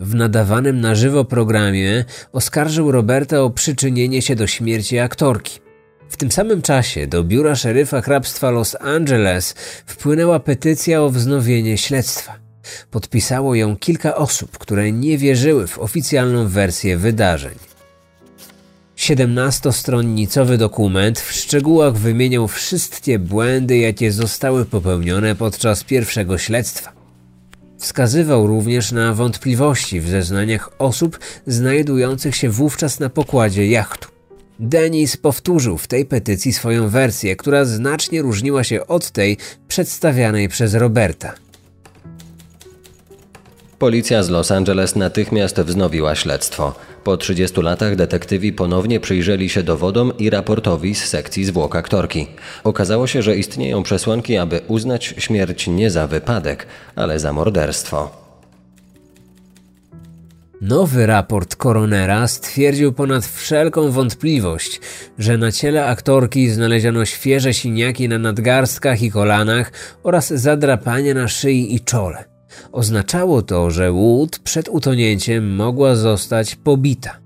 W 0.00 0.14
nadawanym 0.14 0.80
na 0.80 0.94
żywo 0.94 1.24
programie 1.24 2.04
oskarżył 2.32 2.92
Roberta 2.92 3.40
o 3.40 3.50
przyczynienie 3.50 4.22
się 4.22 4.36
do 4.36 4.46
śmierci 4.46 4.98
aktorki. 4.98 5.60
W 6.08 6.16
tym 6.16 6.32
samym 6.32 6.62
czasie 6.62 7.06
do 7.06 7.24
biura 7.24 7.56
szeryfa 7.56 8.00
hrabstwa 8.00 8.50
Los 8.50 8.76
Angeles 8.80 9.54
wpłynęła 9.86 10.40
petycja 10.40 11.02
o 11.02 11.10
wznowienie 11.10 11.78
śledztwa. 11.78 12.38
Podpisało 12.90 13.54
ją 13.54 13.76
kilka 13.76 14.16
osób, 14.16 14.58
które 14.58 14.92
nie 14.92 15.18
wierzyły 15.18 15.66
w 15.66 15.78
oficjalną 15.78 16.48
wersję 16.48 16.96
wydarzeń. 16.96 17.73
17-stronnicowy 19.04 20.56
dokument 20.56 21.20
w 21.20 21.32
szczegółach 21.32 21.94
wymieniał 21.94 22.48
wszystkie 22.48 23.18
błędy, 23.18 23.78
jakie 23.78 24.12
zostały 24.12 24.64
popełnione 24.64 25.34
podczas 25.34 25.84
pierwszego 25.84 26.38
śledztwa. 26.38 26.92
Wskazywał 27.78 28.46
również 28.46 28.92
na 28.92 29.14
wątpliwości 29.14 30.00
w 30.00 30.08
zeznaniach 30.08 30.70
osób 30.78 31.18
znajdujących 31.46 32.36
się 32.36 32.50
wówczas 32.50 33.00
na 33.00 33.08
pokładzie 33.10 33.66
jachtu. 33.66 34.08
Denis 34.58 35.16
powtórzył 35.16 35.78
w 35.78 35.86
tej 35.86 36.04
petycji 36.04 36.52
swoją 36.52 36.88
wersję, 36.88 37.36
która 37.36 37.64
znacznie 37.64 38.22
różniła 38.22 38.64
się 38.64 38.86
od 38.86 39.10
tej 39.10 39.36
przedstawianej 39.68 40.48
przez 40.48 40.74
Roberta. 40.74 41.43
Policja 43.84 44.22
z 44.22 44.30
Los 44.30 44.50
Angeles 44.50 44.96
natychmiast 44.96 45.60
wznowiła 45.60 46.14
śledztwo. 46.14 46.74
Po 47.04 47.16
30 47.16 47.60
latach 47.60 47.96
detektywi 47.96 48.52
ponownie 48.52 49.00
przyjrzeli 49.00 49.48
się 49.48 49.62
dowodom 49.62 50.12
i 50.18 50.30
raportowi 50.30 50.94
z 50.94 51.04
sekcji 51.04 51.44
zwłok 51.44 51.76
aktorki. 51.76 52.26
Okazało 52.64 53.06
się, 53.06 53.22
że 53.22 53.36
istnieją 53.36 53.82
przesłanki, 53.82 54.36
aby 54.36 54.60
uznać 54.68 55.14
śmierć 55.18 55.66
nie 55.66 55.90
za 55.90 56.06
wypadek, 56.06 56.66
ale 56.96 57.18
za 57.18 57.32
morderstwo. 57.32 58.10
Nowy 60.60 61.06
raport 61.06 61.56
koronera 61.56 62.28
stwierdził 62.28 62.92
ponad 62.92 63.26
wszelką 63.26 63.90
wątpliwość, 63.90 64.80
że 65.18 65.38
na 65.38 65.52
ciele 65.52 65.86
aktorki 65.86 66.50
znaleziono 66.50 67.04
świeże 67.04 67.54
siniaki 67.54 68.08
na 68.08 68.18
nadgarstkach 68.18 69.02
i 69.02 69.10
kolanach 69.10 69.72
oraz 70.02 70.28
zadrapania 70.28 71.14
na 71.14 71.28
szyi 71.28 71.74
i 71.74 71.80
czole. 71.80 72.33
Oznaczało 72.72 73.42
to, 73.42 73.70
że 73.70 73.92
Wood 73.92 74.38
przed 74.38 74.68
utonięciem 74.68 75.54
mogła 75.54 75.94
zostać 75.94 76.56
pobita. 76.56 77.24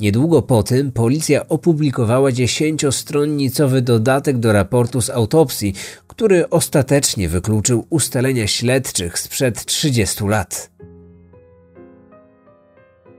Niedługo 0.00 0.42
po 0.42 0.62
tym 0.62 0.92
policja 0.92 1.48
opublikowała 1.48 2.32
dziesięciostronnicowy 2.32 3.82
dodatek 3.82 4.38
do 4.38 4.52
raportu 4.52 5.00
z 5.00 5.10
autopsji, 5.10 5.74
który 6.06 6.50
ostatecznie 6.50 7.28
wykluczył 7.28 7.86
ustalenia 7.90 8.46
śledczych 8.46 9.18
sprzed 9.18 9.64
30 9.64 10.24
lat. 10.24 10.70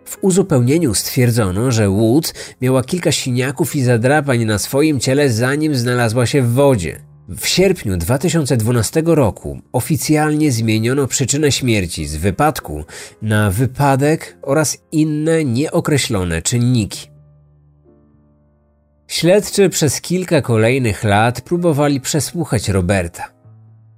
W 0.06 0.18
uzupełnieniu 0.22 0.94
stwierdzono, 0.94 1.72
że 1.72 1.90
Wood 1.90 2.34
miała 2.62 2.84
kilka 2.84 3.12
siniaków 3.12 3.76
i 3.76 3.84
zadrapań 3.84 4.46
na 4.46 4.58
swoim 4.60 5.00
ciele 5.00 5.30
zanim 5.30 5.76
znalazła 5.76 6.26
się 6.26 6.42
w 6.42 6.54
wodzie. 6.54 7.05
W 7.30 7.48
sierpniu 7.48 7.98
2012 7.98 9.04
roku 9.06 9.60
oficjalnie 9.72 10.52
zmieniono 10.52 11.08
przyczynę 11.08 11.52
śmierci 11.52 12.08
z 12.08 12.16
wypadku 12.16 12.84
na 13.22 13.52
wypadek 13.52 14.38
oraz 14.42 14.78
inne 14.92 15.46
nieokreślone 15.46 16.42
czynniki. 16.42 17.10
Śledczy 19.08 19.70
przez 19.70 20.02
kilka 20.02 20.42
kolejnych 20.42 21.04
lat 21.04 21.42
próbowali 21.42 22.02
przesłuchać 22.02 22.70
Roberta. 22.70 23.24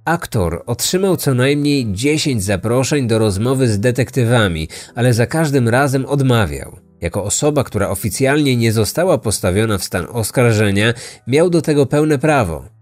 Aktor 0.04 0.62
otrzymał 0.66 1.16
co 1.16 1.34
najmniej 1.34 1.92
10 1.92 2.44
zaproszeń 2.44 3.06
do 3.06 3.18
rozmowy 3.18 3.68
z 3.68 3.80
detektywami, 3.80 4.68
ale 4.94 5.14
za 5.14 5.26
każdym 5.26 5.68
razem 5.68 6.06
odmawiał. 6.06 6.76
Jako 7.00 7.24
osoba, 7.24 7.64
która 7.64 7.88
oficjalnie 7.88 8.56
nie 8.56 8.72
została 8.72 9.18
postawiona 9.18 9.78
w 9.78 9.84
stan 9.84 10.06
oskarżenia, 10.12 10.94
miał 11.26 11.50
do 11.50 11.62
tego 11.62 11.86
pełne 11.86 12.18
prawo. 12.18 12.77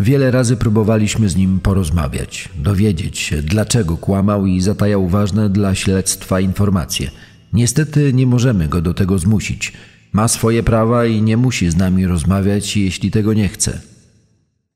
Wiele 0.00 0.30
razy 0.30 0.56
próbowaliśmy 0.56 1.28
z 1.28 1.36
nim 1.36 1.60
porozmawiać, 1.60 2.48
dowiedzieć 2.56 3.18
się, 3.18 3.42
dlaczego 3.42 3.96
kłamał 3.96 4.46
i 4.46 4.60
zatajał 4.60 5.08
ważne 5.08 5.50
dla 5.50 5.74
śledztwa 5.74 6.40
informacje. 6.40 7.10
Niestety 7.52 8.12
nie 8.12 8.26
możemy 8.26 8.68
go 8.68 8.80
do 8.80 8.94
tego 8.94 9.18
zmusić. 9.18 9.72
Ma 10.12 10.28
swoje 10.28 10.62
prawa 10.62 11.06
i 11.06 11.22
nie 11.22 11.36
musi 11.36 11.70
z 11.70 11.76
nami 11.76 12.06
rozmawiać, 12.06 12.76
jeśli 12.76 13.10
tego 13.10 13.32
nie 13.32 13.48
chce. 13.48 13.80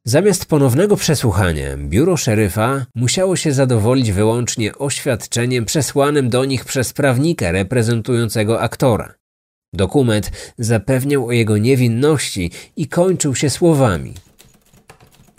Zamiast 0.04 0.46
ponownego 0.46 0.96
przesłuchania, 0.96 1.76
biuro 1.76 2.16
szeryfa 2.16 2.87
musiało 2.94 3.37
się 3.37 3.52
zadowolić 3.52 4.12
wyłącznie 4.12 4.74
oświadczeniem 4.74 5.64
przesłanym 5.64 6.28
do 6.28 6.44
nich 6.44 6.64
przez 6.64 6.92
prawnika 6.92 7.52
reprezentującego 7.52 8.60
aktora. 8.60 9.14
Dokument 9.72 10.30
zapewniał 10.58 11.26
o 11.26 11.32
jego 11.32 11.58
niewinności 11.58 12.50
i 12.76 12.88
kończył 12.88 13.34
się 13.34 13.50
słowami: 13.50 14.14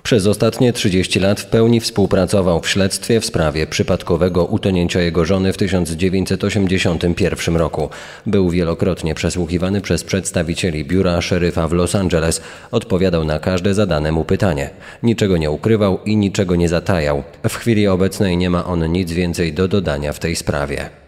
przez 0.05 0.27
ostatnie 0.27 0.73
30 0.73 1.19
lat 1.19 1.39
w 1.39 1.45
pełni 1.45 1.79
współpracował 1.79 2.61
w 2.61 2.69
śledztwie 2.69 3.19
w 3.19 3.25
sprawie 3.25 3.67
przypadkowego 3.67 4.45
utonięcia 4.45 5.01
jego 5.01 5.25
żony 5.25 5.53
w 5.53 5.57
1981 5.57 7.55
roku. 7.55 7.89
Był 8.25 8.49
wielokrotnie 8.49 9.15
przesłuchiwany 9.15 9.81
przez 9.81 10.03
przedstawicieli 10.03 10.85
biura 10.85 11.21
szeryfa 11.21 11.67
w 11.67 11.73
Los 11.73 11.95
Angeles. 11.95 12.41
Odpowiadał 12.71 13.23
na 13.23 13.39
każde 13.39 13.73
zadane 13.73 14.11
mu 14.11 14.25
pytanie. 14.25 14.69
Niczego 15.03 15.37
nie 15.37 15.51
ukrywał 15.51 15.99
i 16.05 16.17
niczego 16.17 16.55
nie 16.55 16.69
zatajał. 16.69 17.23
W 17.49 17.55
chwili 17.55 17.87
obecnej 17.87 18.37
nie 18.37 18.49
ma 18.49 18.65
on 18.65 18.91
nic 18.91 19.11
więcej 19.11 19.53
do 19.53 19.67
dodania 19.67 20.13
w 20.13 20.19
tej 20.19 20.35
sprawie. 20.35 21.04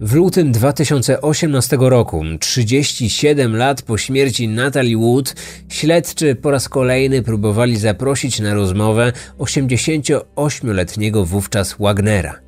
W 0.00 0.14
lutym 0.14 0.52
2018 0.52 1.76
roku, 1.80 2.24
37 2.40 3.56
lat 3.56 3.82
po 3.82 3.98
śmierci 3.98 4.48
Natalie 4.48 4.96
Wood, 4.96 5.34
śledczy 5.68 6.34
po 6.34 6.50
raz 6.50 6.68
kolejny 6.68 7.22
próbowali 7.22 7.76
zaprosić 7.76 8.40
na 8.40 8.54
rozmowę 8.54 9.12
88-letniego 9.38 11.24
wówczas 11.24 11.76
Wagnera. 11.80 12.40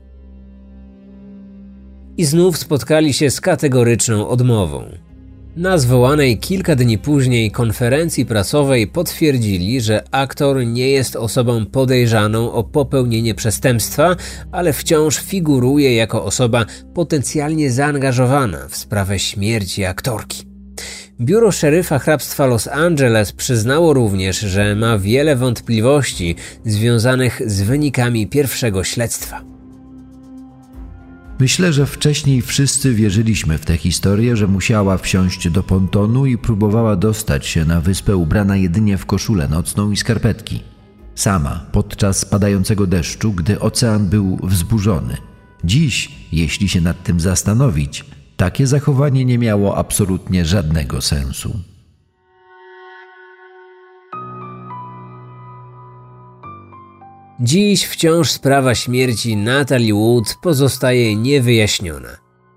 I 2.17 2.25
znów 2.25 2.59
spotkali 2.59 3.13
się 3.13 3.31
z 3.31 3.41
kategoryczną 3.41 4.29
odmową. 4.29 5.08
Na 5.59 5.79
zwołanej 5.79 6.39
kilka 6.39 6.77
dni 6.77 6.99
później 6.99 7.51
konferencji 7.51 8.27
prasowej 8.27 8.87
potwierdzili, 8.87 9.81
że 9.81 10.05
aktor 10.11 10.67
nie 10.67 10.89
jest 10.91 11.17
osobą 11.17 11.67
podejrzaną 11.67 12.53
o 12.53 12.65
popełnienie 12.65 13.35
przestępstwa, 13.35 14.17
ale 14.53 14.73
wciąż 14.73 15.17
figuruje 15.17 15.95
jako 15.95 16.25
osoba 16.25 16.67
potencjalnie 16.95 17.71
zaangażowana 17.71 18.69
w 18.69 18.77
sprawę 18.77 19.19
śmierci 19.19 19.85
aktorki. 19.85 20.47
Biuro 21.21 21.53
szeryfa 21.53 21.99
hrabstwa 21.99 22.47
Los 22.47 22.69
Angeles 22.69 23.33
przyznało 23.33 23.93
również, 23.93 24.41
że 24.41 24.75
ma 24.75 24.99
wiele 24.99 25.37
wątpliwości 25.37 26.37
związanych 26.65 27.43
z 27.47 27.63
wynikami 27.63 28.27
pierwszego 28.27 28.85
śledztwa. 28.85 29.58
Myślę, 31.41 31.73
że 31.73 31.87
wcześniej 31.87 32.43
wszyscy 32.43 32.95
wierzyliśmy 32.95 33.59
w 33.59 33.65
tę 33.65 33.77
historię, 33.77 34.37
że 34.37 34.47
musiała 34.47 34.99
wsiąść 34.99 35.51
do 35.51 35.63
pontonu 35.63 36.27
i 36.27 36.39
próbowała 36.39 36.97
dostać 36.97 37.47
się 37.47 37.65
na 37.65 37.81
wyspę 37.81 38.17
ubrana 38.17 38.57
jedynie 38.57 38.99
w 38.99 39.07
koszulę 39.07 39.49
nocną 39.49 39.91
i 39.91 39.97
skarpetki. 39.97 40.63
Sama, 41.15 41.67
podczas 41.73 42.25
padającego 42.25 42.87
deszczu, 42.87 43.33
gdy 43.33 43.61
ocean 43.61 44.09
był 44.09 44.39
wzburzony. 44.43 45.17
Dziś, 45.65 46.11
jeśli 46.33 46.69
się 46.69 46.81
nad 46.81 47.03
tym 47.03 47.21
zastanowić, 47.21 48.05
takie 48.37 48.67
zachowanie 48.67 49.25
nie 49.25 49.39
miało 49.39 49.77
absolutnie 49.77 50.45
żadnego 50.45 51.01
sensu. 51.01 51.61
Dziś 57.41 57.85
wciąż 57.85 58.31
sprawa 58.31 58.75
śmierci 58.75 59.37
Natalie 59.37 59.95
Wood 59.95 60.37
pozostaje 60.43 61.17
niewyjaśniona. 61.17 62.09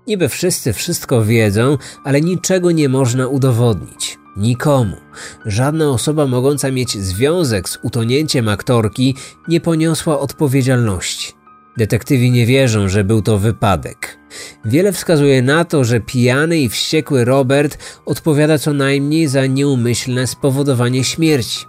Niby 0.06 0.28
wszyscy 0.28 0.72
wszystko 0.72 1.24
wiedzą, 1.24 1.78
ale 2.04 2.20
niczego 2.20 2.70
nie 2.70 2.88
można 2.88 3.26
udowodnić. 3.26 4.18
Nikomu. 4.36 4.96
Żadna 5.46 5.90
osoba 5.90 6.26
mogąca 6.26 6.70
mieć 6.70 6.98
związek 6.98 7.68
z 7.68 7.78
utonięciem 7.82 8.48
aktorki 8.48 9.14
nie 9.48 9.60
poniosła 9.60 10.20
odpowiedzialności. 10.20 11.32
Detektywi 11.76 12.30
nie 12.30 12.46
wierzą, 12.46 12.88
że 12.88 13.04
był 13.04 13.22
to 13.22 13.38
wypadek. 13.38 14.18
Wiele 14.64 14.92
wskazuje 14.92 15.42
na 15.42 15.64
to, 15.64 15.84
że 15.84 16.00
pijany 16.00 16.58
i 16.58 16.68
wściekły 16.68 17.24
Robert 17.24 17.78
odpowiada 18.06 18.58
co 18.58 18.72
najmniej 18.72 19.28
za 19.28 19.46
nieumyślne 19.46 20.26
spowodowanie 20.26 21.04
śmierci. 21.04 21.64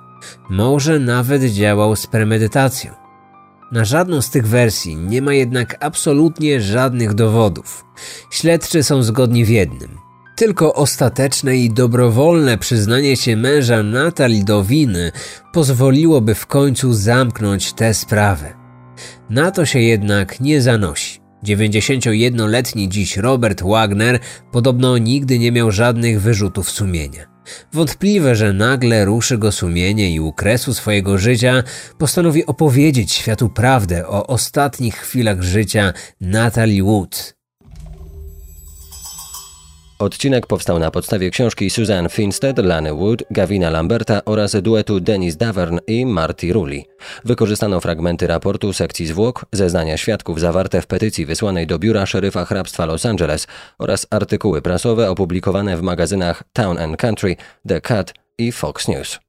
Może 0.50 1.00
nawet 1.00 1.44
działał 1.44 1.96
z 1.96 2.08
premedytacją. 2.08 3.03
Na 3.74 3.86
żadną 3.86 4.22
z 4.22 4.30
tych 4.30 4.48
wersji 4.48 4.96
nie 4.96 5.22
ma 5.22 5.34
jednak 5.34 5.78
absolutnie 5.80 6.62
żadnych 6.62 7.14
dowodów. 7.14 7.86
Śledczy 8.32 8.84
są 8.84 9.04
zgodni 9.04 9.46
w 9.46 9.50
jednym. 9.50 9.98
Tylko 10.36 10.74
ostateczne 10.74 11.58
i 11.58 11.70
dobrowolne 11.70 12.58
przyznanie 12.58 13.18
się 13.18 13.36
męża 13.38 13.84
Natalii 13.84 14.44
do 14.44 14.64
winy 14.64 15.12
pozwoliłoby 15.54 16.36
w 16.36 16.46
końcu 16.46 16.94
zamknąć 16.94 17.74
tę 17.74 17.94
sprawę. 17.94 18.54
Na 19.30 19.52
to 19.52 19.66
się 19.66 19.80
jednak 19.80 20.40
nie 20.40 20.62
zanosi. 20.62 21.20
91-letni 21.46 22.90
dziś 22.90 23.18
Robert 23.18 23.64
Wagner 23.64 24.20
podobno 24.52 24.98
nigdy 24.98 25.40
nie 25.40 25.52
miał 25.52 25.72
żadnych 25.72 26.22
wyrzutów 26.22 26.72
sumienia. 26.72 27.33
Wątpliwe, 27.74 28.36
że 28.36 28.54
nagle 28.54 29.06
ruszy 29.06 29.38
go 29.38 29.52
sumienie 29.52 30.14
i 30.14 30.20
u 30.20 30.34
kresu 30.34 30.74
swojego 30.74 31.18
życia 31.18 31.64
postanowi 31.98 32.46
opowiedzieć 32.46 33.12
światu 33.14 33.50
prawdę 33.50 34.08
o 34.08 34.28
ostatnich 34.28 34.96
chwilach 34.96 35.42
życia 35.42 35.94
Natalie 36.22 36.84
Wood. 36.84 37.43
Odcinek 40.04 40.48
powstał 40.48 40.80
na 40.80 40.92
podstawie 40.92 41.30
książki 41.30 41.70
Suzanne 41.70 42.10
Finstead, 42.10 42.58
Lany 42.58 42.94
Wood, 42.94 43.24
Gavina 43.32 43.70
Lamberta 43.70 44.26
oraz 44.26 44.56
duetu 44.62 45.00
Denis 45.00 45.38
Davern 45.38 45.80
i 45.88 46.06
Marty 46.06 46.54
Rulli. 46.54 46.86
Wykorzystano 47.26 47.80
fragmenty 47.80 48.28
raportu 48.28 48.74
sekcji 48.74 49.06
zwłok, 49.06 49.46
zeznania 49.52 49.98
świadków 49.98 50.40
zawarte 50.40 50.82
w 50.82 50.88
petycji 50.88 51.26
wysłanej 51.26 51.68
do 51.68 51.80
biura 51.80 52.06
szeryfa 52.06 52.46
hrabstwa 52.46 52.86
Los 52.86 53.06
Angeles 53.06 53.48
oraz 53.80 54.08
artykuły 54.10 54.62
prasowe 54.62 55.10
opublikowane 55.10 55.78
w 55.78 55.82
magazynach 55.82 56.44
Town 56.54 56.78
and 56.78 56.98
Country, 56.98 57.36
The 57.68 57.82
Cut 57.82 58.14
i 58.38 58.52
Fox 58.52 58.88
News. 58.88 59.20